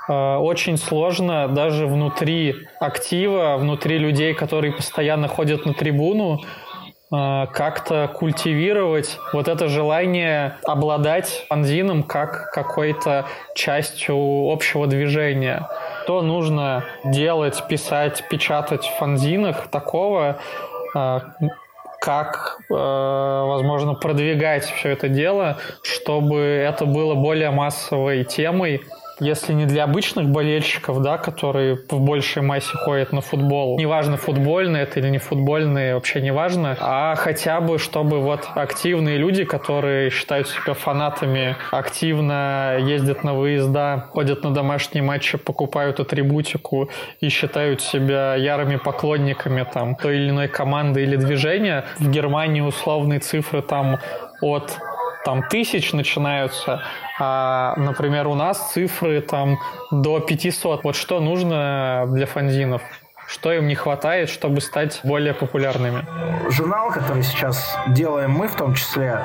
э, 0.07 0.35
очень 0.37 0.77
сложно 0.77 1.47
даже 1.47 1.85
внутри 1.85 2.55
актива, 2.79 3.57
внутри 3.57 3.97
людей, 3.97 4.33
которые 4.33 4.73
постоянно 4.73 5.27
ходят 5.27 5.65
на 5.65 5.73
трибуну, 5.73 6.41
э, 7.11 7.45
как-то 7.53 8.11
культивировать 8.13 9.19
вот 9.33 9.47
это 9.47 9.67
желание 9.67 10.57
обладать 10.63 11.45
фанзином 11.47 12.03
как 12.03 12.51
какой-то 12.51 13.25
частью 13.53 14.15
общего 14.51 14.87
движения. 14.87 15.67
Что 16.09 16.23
нужно 16.23 16.85
делать, 17.05 17.63
писать, 17.67 18.23
печатать 18.31 18.83
в 18.83 18.97
фанзинах 18.97 19.67
такого, 19.67 20.39
э, 20.95 21.19
как, 22.01 22.57
э, 22.67 22.73
возможно, 22.73 23.93
продвигать 23.93 24.63
все 24.63 24.89
это 24.89 25.07
дело, 25.07 25.57
чтобы 25.83 26.39
это 26.39 26.87
было 26.87 27.13
более 27.13 27.51
массовой 27.51 28.23
темой, 28.23 28.81
если 29.19 29.53
не 29.53 29.65
для 29.65 29.83
обычных 29.83 30.29
болельщиков, 30.29 31.01
да, 31.01 31.17
которые 31.17 31.75
в 31.89 31.99
большей 31.99 32.41
массе 32.41 32.77
ходят 32.77 33.11
на 33.11 33.21
футбол, 33.21 33.77
неважно, 33.79 34.17
футбольный 34.17 34.81
это 34.81 34.99
или 34.99 35.09
не 35.09 35.17
футбольный, 35.17 35.93
вообще 35.93 36.21
не 36.21 36.31
важно, 36.31 36.77
а 36.79 37.15
хотя 37.15 37.61
бы, 37.61 37.77
чтобы 37.77 38.19
вот 38.19 38.47
активные 38.55 39.17
люди, 39.17 39.43
которые 39.43 40.09
считают 40.09 40.47
себя 40.47 40.73
фанатами, 40.73 41.55
активно 41.71 42.77
ездят 42.79 43.23
на 43.23 43.33
выезда, 43.33 44.05
ходят 44.11 44.43
на 44.43 44.53
домашние 44.53 45.03
матчи, 45.03 45.37
покупают 45.37 45.99
атрибутику 45.99 46.89
и 47.19 47.29
считают 47.29 47.81
себя 47.81 48.35
ярыми 48.35 48.77
поклонниками 48.77 49.65
там 49.71 49.95
той 49.95 50.17
или 50.17 50.29
иной 50.29 50.47
команды 50.47 51.03
или 51.03 51.15
движения. 51.15 51.85
В 51.99 52.09
Германии 52.09 52.61
условные 52.61 53.19
цифры 53.19 53.61
там 53.61 53.99
от 54.41 54.79
там 55.25 55.43
тысяч 55.43 55.93
начинаются, 55.93 56.81
а, 57.19 57.73
например, 57.77 58.27
у 58.27 58.35
нас 58.35 58.71
цифры 58.71 59.21
там 59.21 59.59
до 59.91 60.19
500. 60.19 60.83
Вот 60.83 60.95
что 60.95 61.19
нужно 61.19 62.05
для 62.07 62.25
фанзинов? 62.25 62.81
Что 63.27 63.53
им 63.53 63.67
не 63.67 63.75
хватает, 63.75 64.29
чтобы 64.29 64.59
стать 64.59 65.01
более 65.03 65.33
популярными? 65.33 66.03
Журнал, 66.49 66.89
который 66.91 67.21
сейчас 67.21 67.77
делаем 67.89 68.31
мы 68.31 68.47
в 68.47 68.55
том 68.55 68.73
числе, 68.73 69.21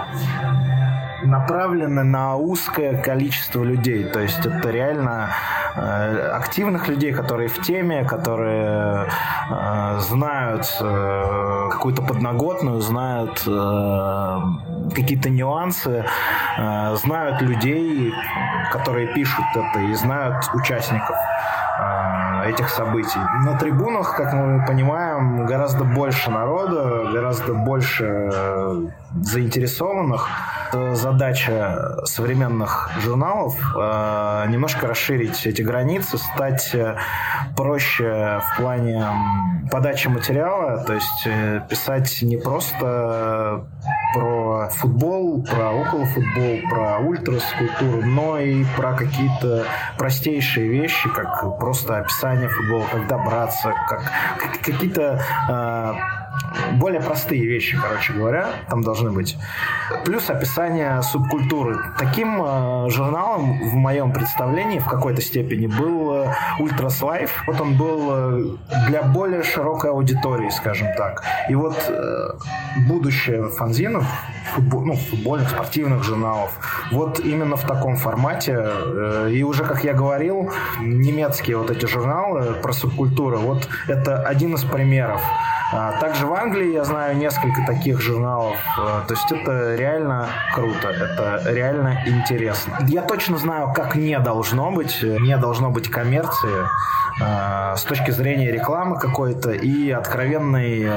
направлены 1.27 2.05
на 2.05 2.37
узкое 2.37 3.01
количество 3.03 3.63
людей. 3.63 4.05
То 4.05 4.21
есть 4.21 4.45
это 4.45 4.71
реально 4.71 5.31
э, 5.77 6.31
активных 6.33 6.89
людей, 6.89 7.13
которые 7.13 7.49
в 7.49 7.61
теме, 7.63 8.05
которые 8.05 9.09
э, 9.51 9.99
знают 10.01 10.67
э, 10.81 11.69
какую-то 11.71 12.03
подноготную, 12.03 12.81
знают 12.81 13.41
какие-то 14.95 15.31
нюансы, 15.31 16.05
знают 16.95 17.43
людей, 17.43 18.13
которые 18.73 19.13
пишут 19.15 19.45
это, 19.55 19.81
и 19.81 19.95
знают 19.95 20.49
участников 20.55 21.17
этих 22.47 22.69
событий. 22.69 23.19
На 23.45 23.59
трибунах, 23.59 24.17
как 24.17 24.33
мы 24.33 24.65
понимаем, 24.67 25.47
гораздо 25.47 25.85
больше 25.85 26.31
народа, 26.31 27.11
гораздо 27.13 27.55
больше 27.55 28.31
заинтересованных. 29.21 30.29
Задача 30.95 32.05
современных 32.05 32.91
журналов 33.01 33.55
э, 33.77 34.47
немножко 34.49 34.89
расширить 34.89 35.47
эти 35.47 35.63
границы, 35.63 36.19
стать 36.19 36.75
э, 36.75 36.97
проще 37.57 38.41
в 38.43 38.57
плане 38.57 39.07
подачи 39.71 40.09
материала, 40.09 40.83
то 40.85 40.95
есть 40.95 41.27
э, 41.27 41.61
писать 41.69 42.23
не 42.23 42.37
просто 42.37 43.67
про 44.15 44.69
футбол, 44.71 45.45
про 45.45 45.71
околофутбол, 45.71 46.59
про 46.69 46.99
ультраскультуру, 46.99 48.03
но 48.05 48.39
и 48.39 48.65
про 48.77 48.95
какие-то 48.95 49.65
простейшие 49.97 50.69
вещи, 50.69 51.09
как 51.09 51.59
просто 51.59 51.99
описание 51.99 52.49
футбола, 52.49 52.87
как 52.91 53.07
добраться, 53.07 53.73
как 53.89 54.03
какие-то 54.61 55.23
более 56.75 57.01
простые 57.01 57.45
вещи, 57.47 57.77
короче 57.81 58.13
говоря, 58.13 58.49
там 58.69 58.83
должны 58.83 59.11
быть. 59.11 59.37
Плюс 60.05 60.31
описание 60.31 61.03
субкультуры. 61.03 61.79
Таким 61.99 62.43
э, 62.43 62.91
журналом 62.91 63.59
в 63.71 63.75
моем 63.75 64.13
представлении 64.13 64.79
в 64.79 64.87
какой-то 64.87 65.21
степени 65.21 65.67
был 65.67 66.15
э, 66.15 66.35
Ultras 66.59 67.01
Life. 67.03 67.31
Вот 67.47 67.61
он 67.61 67.77
был 67.77 68.11
э, 68.11 68.45
для 68.89 69.03
более 69.03 69.43
широкой 69.43 69.91
аудитории, 69.91 70.51
скажем 70.51 70.89
так. 70.97 71.23
И 71.49 71.55
вот 71.55 71.77
э, 71.89 72.31
будущее 72.89 73.49
фанзинов, 73.49 74.05
футбол, 74.55 74.85
ну, 74.85 74.95
футбольных, 74.95 75.51
спортивных 75.51 76.03
журналов, 76.03 76.51
вот 76.93 77.21
именно 77.21 77.57
в 77.57 77.67
таком 77.67 77.97
формате. 77.97 78.57
Э, 78.57 79.31
и 79.31 79.43
уже, 79.43 79.65
как 79.65 79.85
я 79.85 79.93
говорил, 79.93 80.51
немецкие 80.81 81.57
вот 81.57 81.71
эти 81.71 81.87
журналы 81.87 82.55
про 82.63 82.73
субкультуру, 82.73 83.39
вот 83.39 83.69
это 83.89 84.23
один 84.23 84.55
из 84.55 84.65
примеров. 84.65 85.23
А, 85.77 85.99
также 85.99 86.27
в 86.27 86.33
Англии 86.33 86.73
я 86.73 86.85
знаю 86.85 87.17
несколько 87.17 87.63
таких 87.67 88.01
журналов. 88.01 88.57
А, 88.79 89.05
то 89.09 89.15
есть 89.15 89.33
это 89.33 89.75
реально 89.75 90.29
круто, 90.55 90.89
это 90.89 91.43
реально 91.47 92.01
интересно. 92.07 92.79
Я 92.87 93.03
точно 93.03 93.39
знаю, 93.39 93.73
как 93.75 93.97
не 93.97 94.17
должно 94.21 94.71
быть. 94.71 95.03
Не 95.03 95.37
должно 95.37 95.71
быть 95.71 95.91
коммерции 95.91 96.69
а, 97.21 97.75
с 97.77 97.83
точки 97.83 98.13
зрения 98.13 98.53
рекламы 98.53 98.99
какой-то 99.01 99.51
и 99.51 99.91
откровенной 99.91 100.89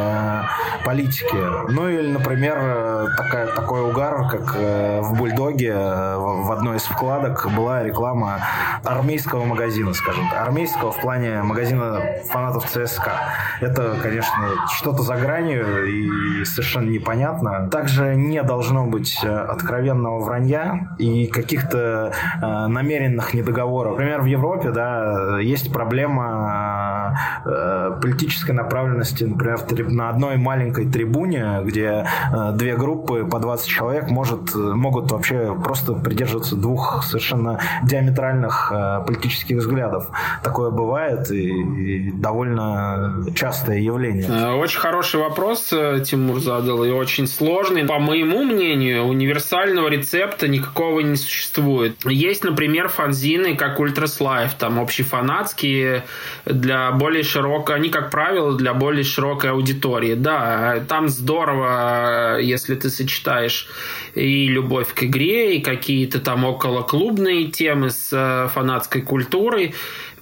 политики. 0.86 1.72
Ну 1.72 1.90
или, 1.90 2.12
например, 2.12 3.08
такая, 3.18 3.48
такой 3.48 3.82
угар, 3.82 4.30
как 4.30 4.56
э, 4.56 5.02
в 5.02 5.16
Бульдоге 5.16 5.74
в 5.74 6.52
одной 6.52 6.78
из 6.78 6.84
вкладок 6.84 7.48
была 7.56 7.84
реклама 7.84 8.40
армейского 8.84 9.44
магазина, 9.44 9.94
скажем 9.94 10.30
так. 10.30 10.42
Армейского 10.42 10.92
в 10.92 11.02
плане 11.02 11.42
магазина 11.42 12.02
фанатов 12.30 12.66
ЦСКА. 12.70 13.12
Это, 13.60 13.98
конечно, 14.02 14.52
что-то 14.72 15.04
за 15.04 15.16
гранью 15.16 15.86
и 15.86 16.46
совершенно 16.46 16.90
непонятно. 16.90 17.70
Также 17.70 18.16
не 18.16 18.42
должно 18.44 18.86
быть 18.86 19.20
э, 19.24 19.28
откровенного 19.28 20.20
вранья 20.20 20.96
и 20.98 21.28
каких-то 21.28 22.12
э, 22.42 22.68
намеренных 22.68 23.34
недоговоров. 23.34 23.94
Например, 23.94 24.22
в 24.22 24.26
Европе 24.26 24.72
да, 24.72 25.40
есть 25.40 25.72
проблема 25.72 26.77
э, 27.46 28.00
политической 28.02 28.52
направленности, 28.52 29.24
например, 29.24 29.58
на 29.92 30.10
одной 30.10 30.38
маленькой 30.38 30.90
трибуне, 30.90 31.62
где 31.64 32.06
э, 32.34 32.52
две 32.54 32.76
группы 32.76 33.26
по 33.26 33.40
20 33.40 33.68
человек 33.68 34.10
может, 34.10 34.56
могут 34.56 35.12
вообще 35.12 35.56
просто 35.64 35.94
придерживаться 35.94 36.56
двух 36.56 37.04
совершенно 37.04 37.60
диаметральных 37.84 38.72
э, 38.74 39.04
политических 39.06 39.58
взглядов. 39.58 40.10
Такое 40.44 40.70
бывает 40.70 41.32
и, 41.32 41.50
и 41.50 42.12
довольно 42.12 43.26
частое 43.36 43.80
явление. 43.80 44.28
Э, 44.28 44.54
очень 44.54 44.80
хороший 44.80 45.20
вопрос 45.20 45.72
э, 45.72 46.04
Тимур 46.06 46.40
задал 46.40 46.84
и 46.84 46.90
очень 46.90 47.28
сложный. 47.28 47.86
По 47.86 48.00
моему 48.00 48.44
мнению, 48.44 49.04
универсального 49.04 49.88
рецепта 49.88 50.48
никакого 50.48 51.02
не 51.02 51.16
существует. 51.16 51.98
Есть, 52.06 52.44
например, 52.44 52.90
фанзины, 52.90 53.56
как 53.56 53.80
Ультрас 53.80 54.20
Life, 54.20 54.52
там 54.58 54.80
общефанатские, 54.80 56.04
для 56.46 56.92
более 57.08 57.24
широкой, 57.24 57.78
они, 57.78 57.88
как 57.90 58.12
правило, 58.12 58.58
для 58.58 58.74
более 58.74 59.06
широкой 59.06 59.52
аудитории. 59.52 60.14
Да, 60.14 60.84
там 60.90 61.08
здорово, 61.08 62.38
если 62.42 62.76
ты 62.76 62.90
сочетаешь 62.90 63.70
и 64.14 64.50
любовь 64.50 64.94
к 64.94 65.04
игре, 65.04 65.56
и 65.56 65.62
какие-то 65.62 66.20
там 66.20 66.44
околоклубные 66.44 67.46
темы 67.46 67.92
с 67.92 68.10
э, 68.12 68.50
фанатской 68.54 69.04
культурой 69.04 69.74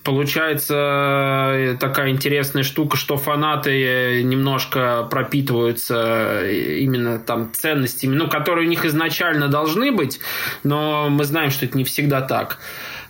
получается 0.06 0.76
э, 0.76 1.78
такая 1.80 2.12
интересная 2.12 2.64
штука, 2.64 2.96
что 2.96 3.18
фанаты 3.18 4.22
немножко 4.24 5.06
пропитываются 5.10 6.42
э, 6.44 6.78
именно 6.80 7.20
там 7.20 7.52
ценностями, 7.52 8.16
ну, 8.16 8.30
которые 8.30 8.68
у 8.68 8.70
них 8.70 8.86
изначально 8.86 9.50
должны 9.50 9.92
быть, 9.92 10.20
но 10.64 11.10
мы 11.10 11.26
знаем, 11.26 11.50
что 11.50 11.66
это 11.66 11.76
не 11.76 11.84
всегда 11.84 12.22
так. 12.22 12.60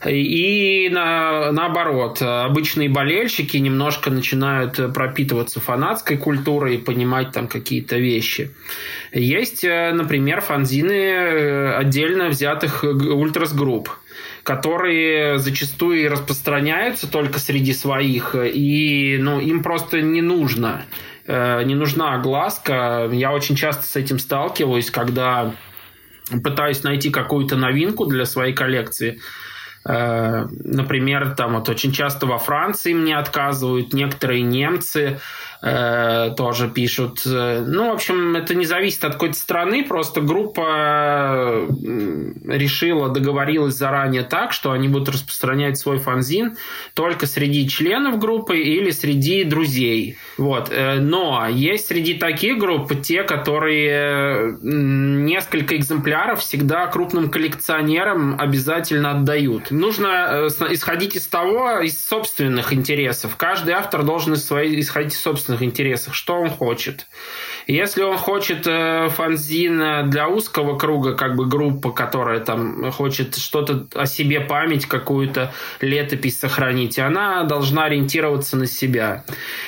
И 0.06 0.90
на, 0.92 1.52
наоборот, 1.52 2.22
обычные 2.22 2.90
болельщики 2.90 3.58
немножко 3.58 4.10
начинают 4.10 4.94
пропитываться 4.94 5.60
фанатской 5.60 6.18
культурой 6.18 6.76
и 6.76 6.78
понимать 6.78 7.32
там 7.32 7.48
какие-то 7.48 7.98
вещи. 7.98 8.52
Есть, 9.12 9.66
э, 9.66 9.92
например, 9.92 10.40
фанзины 10.40 11.74
отдельно 11.74 12.30
взятых 12.30 12.84
ультрас-групп 12.84 13.90
которые 14.46 15.40
зачастую 15.40 16.10
распространяются 16.10 17.12
только 17.12 17.40
среди 17.40 17.74
своих, 17.74 18.36
и 18.36 19.18
ну, 19.20 19.40
им 19.40 19.64
просто 19.64 20.02
не 20.02 20.22
нужно, 20.22 20.86
э, 21.26 21.64
не 21.64 21.74
нужна 21.74 22.14
огласка. 22.14 23.10
Я 23.12 23.32
очень 23.32 23.56
часто 23.56 23.88
с 23.88 23.96
этим 23.96 24.20
сталкиваюсь, 24.20 24.92
когда 24.92 25.52
пытаюсь 26.44 26.84
найти 26.84 27.10
какую-то 27.10 27.56
новинку 27.56 28.06
для 28.06 28.26
своей 28.26 28.54
коллекции. 28.54 29.20
Э, 29.84 30.46
например, 30.64 31.34
там 31.36 31.56
вот 31.56 31.68
очень 31.68 31.92
часто 31.92 32.28
во 32.28 32.38
Франции 32.38 32.94
мне 32.94 33.18
отказывают, 33.18 33.94
некоторые 33.94 34.44
немцы 34.44 35.20
э, 35.66 36.32
тоже 36.38 36.70
пишут. 36.70 37.22
Ну, 37.26 37.90
в 37.90 37.94
общем, 37.94 38.36
это 38.36 38.56
не 38.56 38.66
зависит 38.66 39.04
от 39.04 39.14
какой-то 39.14 39.36
страны, 39.36 39.84
просто 39.84 40.22
группа 40.22 41.68
решила, 42.48 43.10
договорилась 43.10 43.76
заранее 43.76 44.24
так, 44.24 44.54
что 44.54 44.72
они 44.72 44.88
будут 44.88 45.10
распространять 45.10 45.78
свой 45.78 45.98
фанзин 46.00 46.58
только 46.94 47.26
среди 47.26 47.68
членов 47.68 48.20
группы 48.20 48.60
или 48.60 48.92
среди 48.92 49.44
друзей. 49.44 50.18
Вот. 50.38 50.70
Э, 50.72 51.00
но 51.00 51.48
есть 51.50 51.88
среди 51.88 52.14
таких 52.14 52.58
групп 52.58 52.92
те, 53.02 53.24
которые 53.24 54.58
несколько 54.62 55.76
экземпляров 55.76 56.42
всегда 56.42 56.88
крупным 56.88 57.30
коллекционерам 57.30 58.40
обязательно 58.40 59.12
отдают. 59.12 59.72
Нужно 59.72 60.28
э, 60.32 60.48
исходить 60.72 61.16
из 61.16 61.28
того, 61.28 61.80
из 61.80 62.06
собственных 62.06 62.74
интересов. 62.74 63.36
Каждый 63.38 63.74
автор 63.74 64.04
должен 64.04 64.34
исходить 64.34 65.14
из 65.14 65.20
собственных 65.20 65.55
интересов, 65.64 66.16
что 66.16 66.36
он 66.36 66.50
хочет. 66.50 67.08
Если 67.68 68.04
он 68.04 68.18
хочет 68.18 68.68
э, 68.68 69.10
фанзин 69.10 70.10
для 70.10 70.28
узкого 70.28 70.78
круга, 70.78 71.16
как 71.16 71.36
бы 71.36 71.48
группа, 71.48 71.92
которая 71.92 72.40
там 72.40 72.92
хочет 72.92 73.36
что-то 73.36 73.88
о 73.96 74.06
себе 74.06 74.40
память, 74.42 74.86
какую-то 74.86 75.52
летопись 75.82 76.40
сохранить, 76.40 77.00
она 77.00 77.44
должна 77.44 77.86
ориентироваться 77.86 78.56
на 78.56 78.68
себя. 78.68 79.26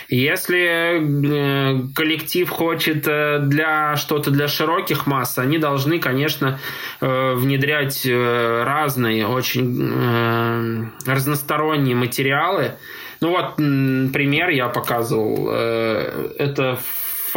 Если 0.09 0.99
э, 0.99 1.87
коллектив 1.95 2.47
хочет 2.49 3.07
э, 3.07 3.39
для 3.39 3.95
что-то 3.95 4.29
для 4.29 4.47
широких 4.47 5.07
масс, 5.07 5.39
они 5.39 5.57
должны, 5.57 5.99
конечно, 5.99 6.59
внедрять 6.99 8.05
разные, 8.05 9.27
очень 9.27 10.89
разносторонние 11.05 11.95
материалы. 11.95 12.73
Ну 13.21 13.31
вот 13.31 13.55
пример 13.55 14.49
я 14.49 14.69
показывал. 14.69 15.49
Это 15.49 16.77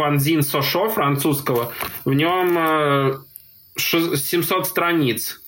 фанзин 0.01 0.41
Сошо 0.41 0.89
французского, 0.89 1.71
в 2.05 2.13
нем 2.13 3.23
700 3.77 4.59
э, 4.59 4.63
страниц. 4.63 5.41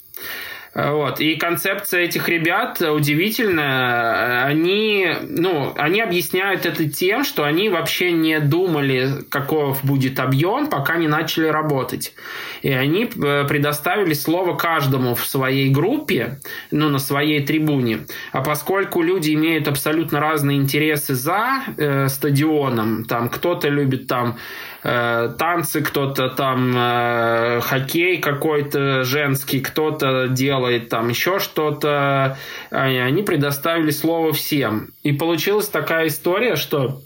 Вот. 0.75 1.19
И 1.19 1.35
концепция 1.35 2.01
этих 2.01 2.27
ребят 2.29 2.81
удивительная. 2.81 4.43
Они, 4.45 5.07
ну, 5.21 5.71
они 5.77 6.01
объясняют 6.01 6.65
это 6.65 6.89
тем, 6.89 7.23
что 7.23 7.43
они 7.43 7.69
вообще 7.69 8.11
не 8.11 8.39
думали, 8.39 9.09
каков 9.29 9.83
будет 9.85 10.19
объем, 10.19 10.67
пока 10.67 10.95
не 10.97 11.07
начали 11.07 11.47
работать. 11.47 12.15
И 12.63 12.71
они 12.71 13.03
э, 13.05 13.45
предоставили 13.47 14.13
слово 14.13 14.55
каждому 14.55 15.13
в 15.13 15.25
своей 15.27 15.69
группе, 15.69 16.39
ну, 16.71 16.89
на 16.89 16.97
своей 16.97 17.45
трибуне. 17.45 17.99
А 18.31 18.41
поскольку 18.41 19.03
люди 19.03 19.33
имеют 19.35 19.67
абсолютно 19.67 20.19
разные 20.19 20.57
интересы 20.57 21.13
за 21.13 21.63
э, 21.77 22.07
стадионом, 22.07 23.05
там 23.05 23.29
кто-то 23.29 23.69
любит 23.69 24.07
там 24.07 24.37
Э, 24.83 25.29
танцы, 25.37 25.81
кто-то 25.81 26.29
там 26.29 26.73
э, 26.75 27.61
хоккей 27.61 28.17
какой-то 28.17 29.03
женский, 29.05 29.61
кто-то 29.61 30.27
делает 30.27 30.89
там 30.89 31.07
еще 31.07 31.39
что-то. 31.39 32.37
Они 32.69 33.23
предоставили 33.23 33.91
слово 33.91 34.33
всем. 34.33 34.89
И 35.03 35.13
получилась 35.13 35.69
такая 35.69 36.07
история, 36.07 36.57
что 36.57 37.01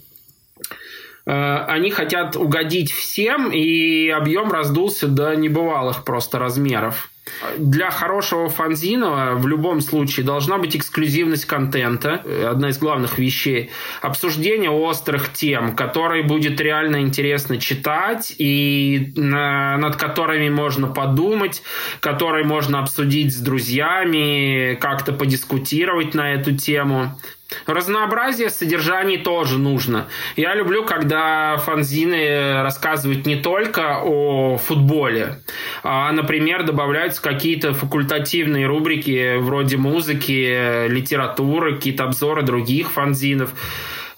э, 1.24 1.30
они 1.30 1.90
хотят 1.90 2.34
угодить 2.34 2.90
всем, 2.90 3.52
и 3.52 4.08
объем 4.08 4.50
раздулся 4.50 5.06
до 5.06 5.36
небывалых 5.36 6.04
просто 6.04 6.40
размеров 6.40 7.10
для 7.56 7.90
хорошего 7.90 8.48
фанзина 8.48 9.34
в 9.34 9.46
любом 9.46 9.80
случае 9.80 10.24
должна 10.24 10.58
быть 10.58 10.76
эксклюзивность 10.76 11.44
контента, 11.44 12.22
одна 12.48 12.70
из 12.70 12.78
главных 12.78 13.18
вещей. 13.18 13.70
Обсуждение 14.02 14.70
острых 14.70 15.32
тем, 15.32 15.74
которые 15.74 16.22
будет 16.22 16.60
реально 16.60 17.00
интересно 17.00 17.58
читать 17.58 18.34
и 18.38 19.12
над 19.16 19.96
которыми 19.96 20.48
можно 20.48 20.88
подумать, 20.88 21.62
которые 22.00 22.44
можно 22.44 22.80
обсудить 22.80 23.34
с 23.34 23.38
друзьями, 23.38 24.74
как-то 24.80 25.12
подискутировать 25.12 26.14
на 26.14 26.34
эту 26.34 26.56
тему. 26.56 27.18
Разнообразие 27.66 28.50
содержаний 28.50 29.16
тоже 29.16 29.58
нужно. 29.58 30.08
Я 30.36 30.54
люблю, 30.54 30.84
когда 30.84 31.56
фанзины 31.56 32.62
рассказывают 32.62 33.24
не 33.24 33.36
только 33.36 34.00
о 34.02 34.58
футболе, 34.58 35.36
а, 35.82 36.12
например, 36.12 36.64
добавляются 36.64 37.22
какие-то 37.22 37.72
факультативные 37.72 38.66
рубрики 38.66 39.38
вроде 39.38 39.78
музыки, 39.78 40.88
литературы, 40.88 41.76
какие-то 41.76 42.04
обзоры 42.04 42.42
других 42.42 42.90
фанзинов. 42.90 43.54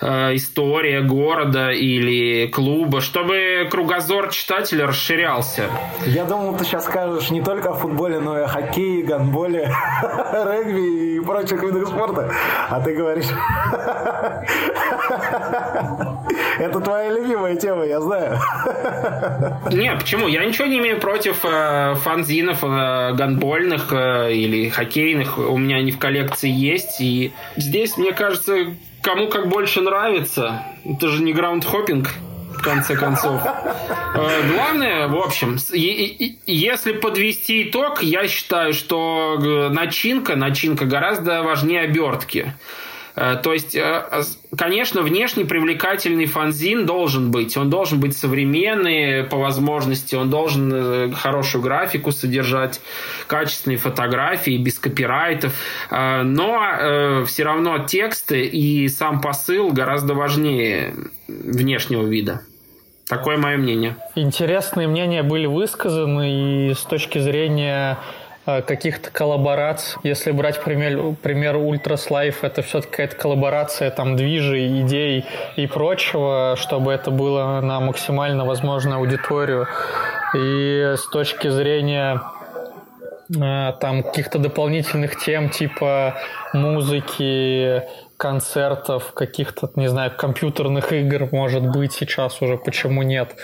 Э, 0.02 0.34
история 0.34 1.02
города 1.02 1.70
или 1.70 2.46
клуба, 2.46 3.02
чтобы 3.02 3.68
кругозор 3.70 4.30
читателя 4.30 4.86
расширялся. 4.86 5.68
Я 6.06 6.24
думал, 6.24 6.56
ты 6.56 6.64
сейчас 6.64 6.86
скажешь 6.86 7.30
не 7.30 7.42
только 7.42 7.70
о 7.70 7.74
футболе, 7.74 8.18
но 8.18 8.38
и 8.38 8.42
о 8.42 8.48
хоккее, 8.48 9.04
гандболе, 9.04 9.70
регби 10.32 11.16
и 11.16 11.20
прочих 11.20 11.62
видах 11.62 11.88
спорта. 11.88 12.32
А 12.70 12.80
ты 12.80 12.94
говоришь... 12.94 13.26
Это 16.58 16.80
твоя 16.80 17.10
любимая 17.10 17.56
тема, 17.56 17.84
я 17.84 18.00
знаю. 18.00 18.38
Не, 19.72 19.94
почему? 19.96 20.28
Я 20.28 20.44
ничего 20.44 20.66
не 20.66 20.78
имею 20.78 21.00
против 21.00 21.44
э, 21.44 21.94
фанзинов 21.94 22.62
э, 22.62 23.12
гандбольных 23.14 23.92
э, 23.92 24.34
или 24.34 24.68
хоккейных. 24.68 25.38
У 25.38 25.56
меня 25.56 25.76
они 25.76 25.90
в 25.90 25.98
коллекции 25.98 26.50
есть. 26.50 27.00
И 27.00 27.32
здесь, 27.56 27.96
мне 27.96 28.12
кажется, 28.12 28.74
кому 29.02 29.28
как 29.28 29.48
больше 29.48 29.80
нравится. 29.80 30.64
Это 30.84 31.08
же 31.08 31.22
не 31.22 31.32
граундхоппинг 31.32 32.08
в 32.60 32.62
конце 32.62 32.94
концов. 32.94 33.40
Э, 34.14 34.42
главное, 34.52 35.08
в 35.08 35.16
общем, 35.16 35.56
если 35.72 36.92
подвести 36.92 37.62
итог, 37.68 38.02
я 38.02 38.28
считаю, 38.28 38.74
что 38.74 39.38
э, 39.38 39.68
начинка, 39.70 40.36
начинка 40.36 40.84
гораздо 40.84 41.42
важнее 41.42 41.82
обертки. 41.82 42.54
Э, 43.20 43.36
то 43.36 43.52
есть, 43.52 43.74
э, 43.76 44.22
конечно, 44.56 45.02
внешне 45.02 45.44
привлекательный 45.44 46.24
фанзин 46.24 46.86
должен 46.86 47.30
быть. 47.30 47.54
Он 47.58 47.68
должен 47.68 48.00
быть 48.00 48.16
современный 48.16 49.24
по 49.24 49.36
возможности, 49.36 50.14
он 50.14 50.30
должен 50.30 50.72
э, 50.72 51.10
хорошую 51.12 51.60
графику 51.60 52.12
содержать, 52.12 52.80
качественные 53.26 53.76
фотографии, 53.76 54.56
без 54.56 54.78
копирайтов. 54.78 55.52
Но 55.90 57.24
все 57.26 57.44
равно 57.44 57.78
тексты 57.84 58.44
и 58.46 58.88
сам 58.88 59.20
посыл 59.20 59.70
гораздо 59.70 60.14
важнее 60.14 60.94
внешнего 61.28 62.06
вида. 62.06 62.42
Такое 63.06 63.36
мое 63.36 63.56
мнение. 63.56 63.96
Интересные 64.14 64.88
мнения 64.88 65.22
были 65.22 65.46
высказаны, 65.46 66.70
и 66.70 66.74
с 66.74 66.80
точки 66.80 67.18
зрения 67.18 67.98
Э, 67.98 68.19
каких-то 68.66 69.10
коллабораций. 69.10 69.98
Если 70.02 70.30
брать 70.30 70.62
пример, 70.62 71.14
пример 71.22 71.56
Ultras 71.56 72.08
Life, 72.10 72.36
это 72.42 72.62
все-таки 72.62 72.90
какая-то 72.90 73.16
коллаборация 73.16 73.90
там 73.90 74.16
движей, 74.16 74.82
идей 74.82 75.24
и 75.56 75.66
прочего, 75.66 76.56
чтобы 76.56 76.92
это 76.92 77.10
было 77.10 77.60
на 77.60 77.80
максимально 77.80 78.44
возможную 78.44 78.98
аудиторию. 78.98 79.66
И 80.34 80.94
с 80.96 81.06
точки 81.10 81.48
зрения 81.48 82.22
э, 83.34 83.72
там 83.80 84.02
каких-то 84.02 84.38
дополнительных 84.38 85.18
тем 85.18 85.50
типа 85.50 86.16
музыки, 86.52 87.82
концертов, 88.16 89.12
каких-то, 89.14 89.70
не 89.76 89.88
знаю, 89.88 90.12
компьютерных 90.16 90.92
игр, 90.92 91.28
может 91.32 91.66
быть, 91.66 91.92
сейчас 91.92 92.42
уже, 92.42 92.58
почему 92.58 93.02
нет 93.02 93.34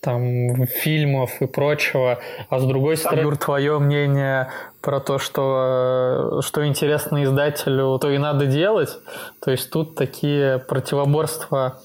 там 0.00 0.66
фильмов 0.66 1.42
и 1.42 1.46
прочего, 1.46 2.18
а 2.48 2.58
с 2.58 2.64
другой 2.64 2.96
стороны, 2.96 3.20
Юр, 3.20 3.36
твое 3.36 3.78
мнение 3.78 4.50
про 4.80 5.00
то, 5.00 5.18
что, 5.18 6.38
э, 6.38 6.42
что 6.42 6.66
интересно 6.66 7.22
издателю, 7.24 7.98
то 7.98 8.10
и 8.10 8.18
надо 8.18 8.46
делать. 8.46 8.98
То 9.40 9.50
есть 9.50 9.70
тут 9.70 9.94
такие 9.96 10.58
противоборства 10.58 11.80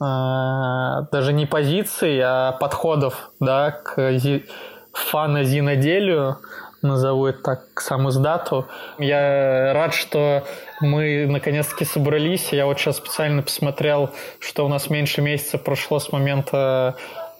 э, 0.00 0.04
даже 1.12 1.32
не 1.32 1.46
позиций, 1.46 2.20
а 2.22 2.52
подходов 2.52 3.30
да, 3.38 3.70
к 3.70 4.18
зи, 4.18 4.46
фаназиноделию, 4.92 6.38
назову 6.82 7.26
это 7.26 7.42
так, 7.42 7.74
к 7.74 7.80
сам 7.80 8.08
издату. 8.08 8.66
Я 8.98 9.72
рад, 9.74 9.94
что 9.94 10.44
мы 10.80 11.26
наконец-таки 11.28 11.84
собрались. 11.84 12.52
Я 12.52 12.66
вот 12.66 12.78
сейчас 12.78 12.96
специально 12.96 13.42
посмотрел, 13.42 14.10
что 14.38 14.64
у 14.64 14.68
нас 14.68 14.88
меньше 14.88 15.20
месяца 15.20 15.58
прошло 15.58 15.98
с 15.98 16.10
момента 16.10 16.96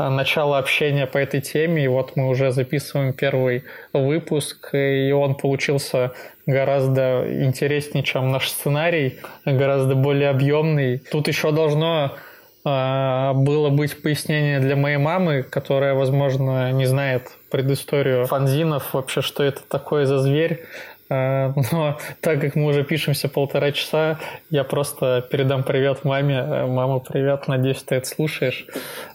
начало 0.09 0.59
общения 0.59 1.07
по 1.07 1.19
этой 1.19 1.41
теме, 1.41 1.85
и 1.85 1.89
вот 1.89 2.17
мы 2.17 2.29
уже 2.29 2.53
записываем 2.53 3.13
первый 3.13 3.65
выпуск, 3.93 4.75
и 4.75 5.13
он 5.13 5.35
получился 5.35 6.13
гораздо 6.47 7.25
интереснее, 7.45 8.03
чем 8.03 8.31
наш 8.31 8.49
сценарий, 8.49 9.19
гораздо 9.45 9.95
более 9.95 10.31
объемный. 10.31 10.99
Тут 10.99 11.29
еще 11.29 11.53
должно 11.53 12.17
э, 12.65 13.33
было 13.35 13.69
быть 13.71 14.03
пояснение 14.03 14.61
для 14.61 14.77
моей 14.77 14.97
мамы, 14.97 15.43
которая, 15.43 15.95
возможно, 15.95 16.73
не 16.73 16.87
знает 16.87 17.31
предысторию 17.51 18.27
фанзинов, 18.27 18.95
вообще, 18.95 19.23
что 19.23 19.43
это 19.43 19.61
такое 19.69 20.07
за 20.07 20.19
зверь. 20.19 20.65
А, 21.11 21.53
но 21.73 21.99
так 22.21 22.41
как 22.41 22.55
мы 22.55 22.67
уже 22.67 22.85
пишемся 22.85 23.29
полтора 23.29 23.73
часа, 23.73 24.19
я 24.49 24.65
просто 24.65 25.27
передам 25.31 25.65
привет 25.65 26.05
маме. 26.05 26.43
Мама, 26.67 27.01
привет, 27.01 27.49
надеюсь, 27.49 27.83
ты 27.83 27.97
это 27.97 28.07
слушаешь. 28.07 28.67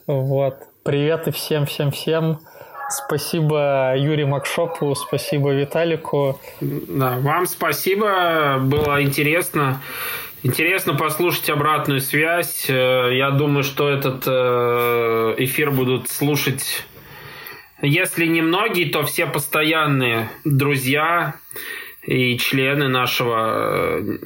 Вот. 0.05 0.57
Привет 0.85 1.27
и 1.27 1.31
всем-всем-всем. 1.31 2.37
Спасибо 2.91 3.95
Юрию 3.97 4.27
Макшопу, 4.27 4.93
спасибо 4.93 5.51
Виталику. 5.51 6.39
Да, 6.61 7.17
вам 7.17 7.47
спасибо, 7.47 8.59
было 8.59 9.01
интересно. 9.01 9.81
Интересно 10.43 10.93
послушать 10.93 11.49
обратную 11.49 12.01
связь. 12.01 12.69
Э, 12.69 13.09
я 13.17 13.31
думаю, 13.31 13.63
что 13.63 13.89
этот 13.89 14.25
э, 14.27 15.33
эфир 15.39 15.71
будут 15.71 16.07
слушать, 16.07 16.85
если 17.81 18.27
не 18.27 18.43
многие, 18.43 18.85
то 18.85 19.01
все 19.01 19.25
постоянные 19.25 20.29
друзья 20.43 21.33
и 22.05 22.37
члены 22.37 22.87
нашего, 22.87 23.99
э, 23.99 24.17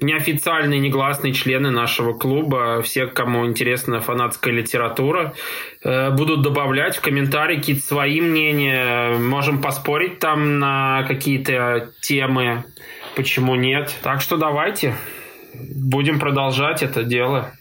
неофициальные, 0.00 0.80
негласные 0.80 1.32
члены 1.32 1.70
нашего 1.70 2.12
клуба, 2.12 2.82
все, 2.82 3.06
кому 3.06 3.46
интересна 3.46 4.00
фанатская 4.00 4.52
литература, 4.52 5.34
будут 5.82 6.42
добавлять 6.42 6.96
в 6.96 7.00
комментарии 7.00 7.56
какие-то 7.56 7.82
свои 7.82 8.20
мнения. 8.20 9.16
Можем 9.18 9.60
поспорить 9.60 10.18
там 10.18 10.58
на 10.58 11.04
какие-то 11.08 11.90
темы, 12.00 12.64
почему 13.16 13.54
нет. 13.56 13.94
Так 14.02 14.20
что 14.20 14.36
давайте 14.36 14.94
будем 15.54 16.20
продолжать 16.20 16.82
это 16.82 17.02
дело. 17.02 17.52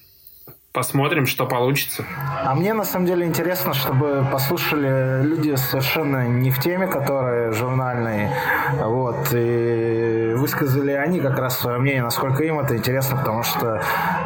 Посмотрим, 0.74 1.26
что 1.26 1.45
получится. 1.45 2.05
А 2.45 2.55
мне 2.55 2.74
на 2.74 2.86
самом 2.86 3.05
деле 3.05 3.26
интересно, 3.26 3.74
чтобы 3.74 4.26
послушали 4.32 5.22
люди 5.22 5.53
совершенно 5.55 6.26
не 6.30 6.49
в 6.49 6.59
теме, 6.59 6.88
которые 6.88 7.51
журнальные, 7.51 8.34
вот, 8.80 9.34
и 9.34 10.34
высказали 10.38 10.93
они 10.93 11.19
как 11.19 11.38
раз 11.38 11.59
свое 11.59 11.78
мнение, 11.78 12.03
насколько 12.03 12.45
им 12.45 12.57
это 12.57 12.78
интересно, 12.78 13.17
потому 13.17 13.43
что 13.43 13.82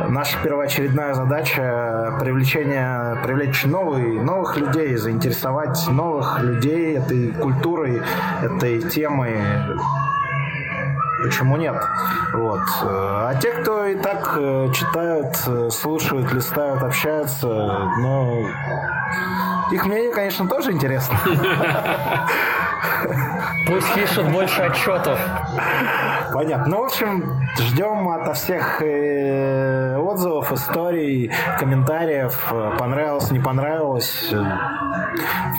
наша 0.08 0.38
первоочередная 0.44 1.16
задача 1.16 2.16
привлечение, 2.20 3.18
привлечь 3.24 3.64
новые, 3.64 4.22
новых 4.22 4.56
людей, 4.56 4.98
заинтересовать 4.98 5.88
новых 5.88 6.42
людей 6.42 6.98
этой 6.98 7.32
культурой, 7.32 8.04
этой 8.44 8.82
темой 8.84 9.34
почему 11.26 11.58
нет? 11.58 11.76
Вот. 12.34 12.62
А 12.84 13.34
те, 13.36 13.52
кто 13.52 13.86
и 13.86 13.96
так 13.96 14.36
э, 14.38 14.70
читают, 14.74 15.36
э, 15.48 15.70
слушают, 15.72 16.32
листают, 16.32 16.84
общаются, 16.84 17.48
ну, 17.48 18.48
их 19.72 19.86
мнение, 19.86 20.12
конечно, 20.12 20.48
тоже 20.48 20.72
интересно. 20.72 21.18
Пусть 23.68 23.94
пишут 23.94 24.32
больше 24.32 24.62
отчетов. 24.62 25.20
Понятно. 26.34 26.66
Ну, 26.68 26.82
в 26.82 26.86
общем, 26.86 27.40
ждем 27.58 28.10
от 28.10 28.36
всех 28.36 28.82
э, 28.82 29.98
отзывов, 29.98 30.52
историй, 30.52 31.32
комментариев. 31.60 32.54
Понравилось, 32.78 33.32
не 33.32 33.40
понравилось. 33.40 34.34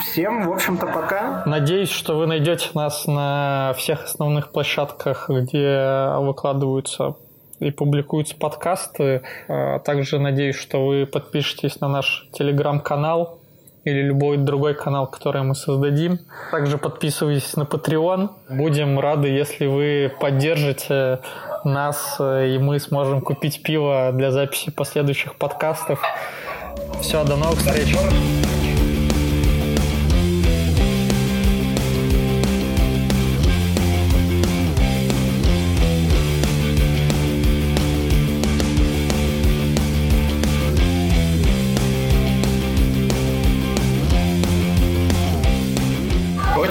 Всем, 0.02 0.46
в 0.46 0.52
общем-то, 0.52 0.86
пока. 0.86 1.42
Надеюсь, 1.46 1.90
что 1.90 2.18
вы 2.18 2.26
найдете 2.26 2.68
нас 2.74 3.06
на 3.06 3.72
всех 3.76 4.04
основных 4.04 4.50
площадках, 4.50 5.30
где 5.30 6.10
выкладываются 6.18 7.14
и 7.58 7.70
публикуются 7.70 8.36
подкасты. 8.36 9.22
А 9.48 9.78
также 9.78 10.18
надеюсь, 10.18 10.56
что 10.56 10.84
вы 10.86 11.06
подпишетесь 11.06 11.80
на 11.80 11.88
наш 11.88 12.28
телеграм-канал 12.32 13.38
или 13.86 14.02
любой 14.02 14.36
другой 14.36 14.74
канал, 14.74 15.06
который 15.06 15.42
мы 15.42 15.54
создадим. 15.54 16.18
Также 16.50 16.76
подписывайтесь 16.76 17.56
на 17.56 17.62
Patreon. 17.62 18.30
Будем 18.50 18.98
рады, 18.98 19.28
если 19.28 19.66
вы 19.66 20.12
поддержите 20.20 21.20
нас, 21.64 22.16
и 22.20 22.58
мы 22.60 22.80
сможем 22.80 23.20
купить 23.20 23.62
пиво 23.62 24.10
для 24.12 24.32
записи 24.32 24.70
последующих 24.70 25.36
подкастов. 25.36 26.02
Все, 27.00 27.24
до 27.24 27.36
новых 27.36 27.58
встреч! 27.58 27.96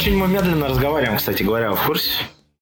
Очень 0.06 0.18
мы 0.18 0.28
медленно 0.28 0.68
разговариваем, 0.68 1.18
кстати 1.18 1.42
говоря, 1.42 1.74
в 1.74 1.84
курсе? 1.88 2.12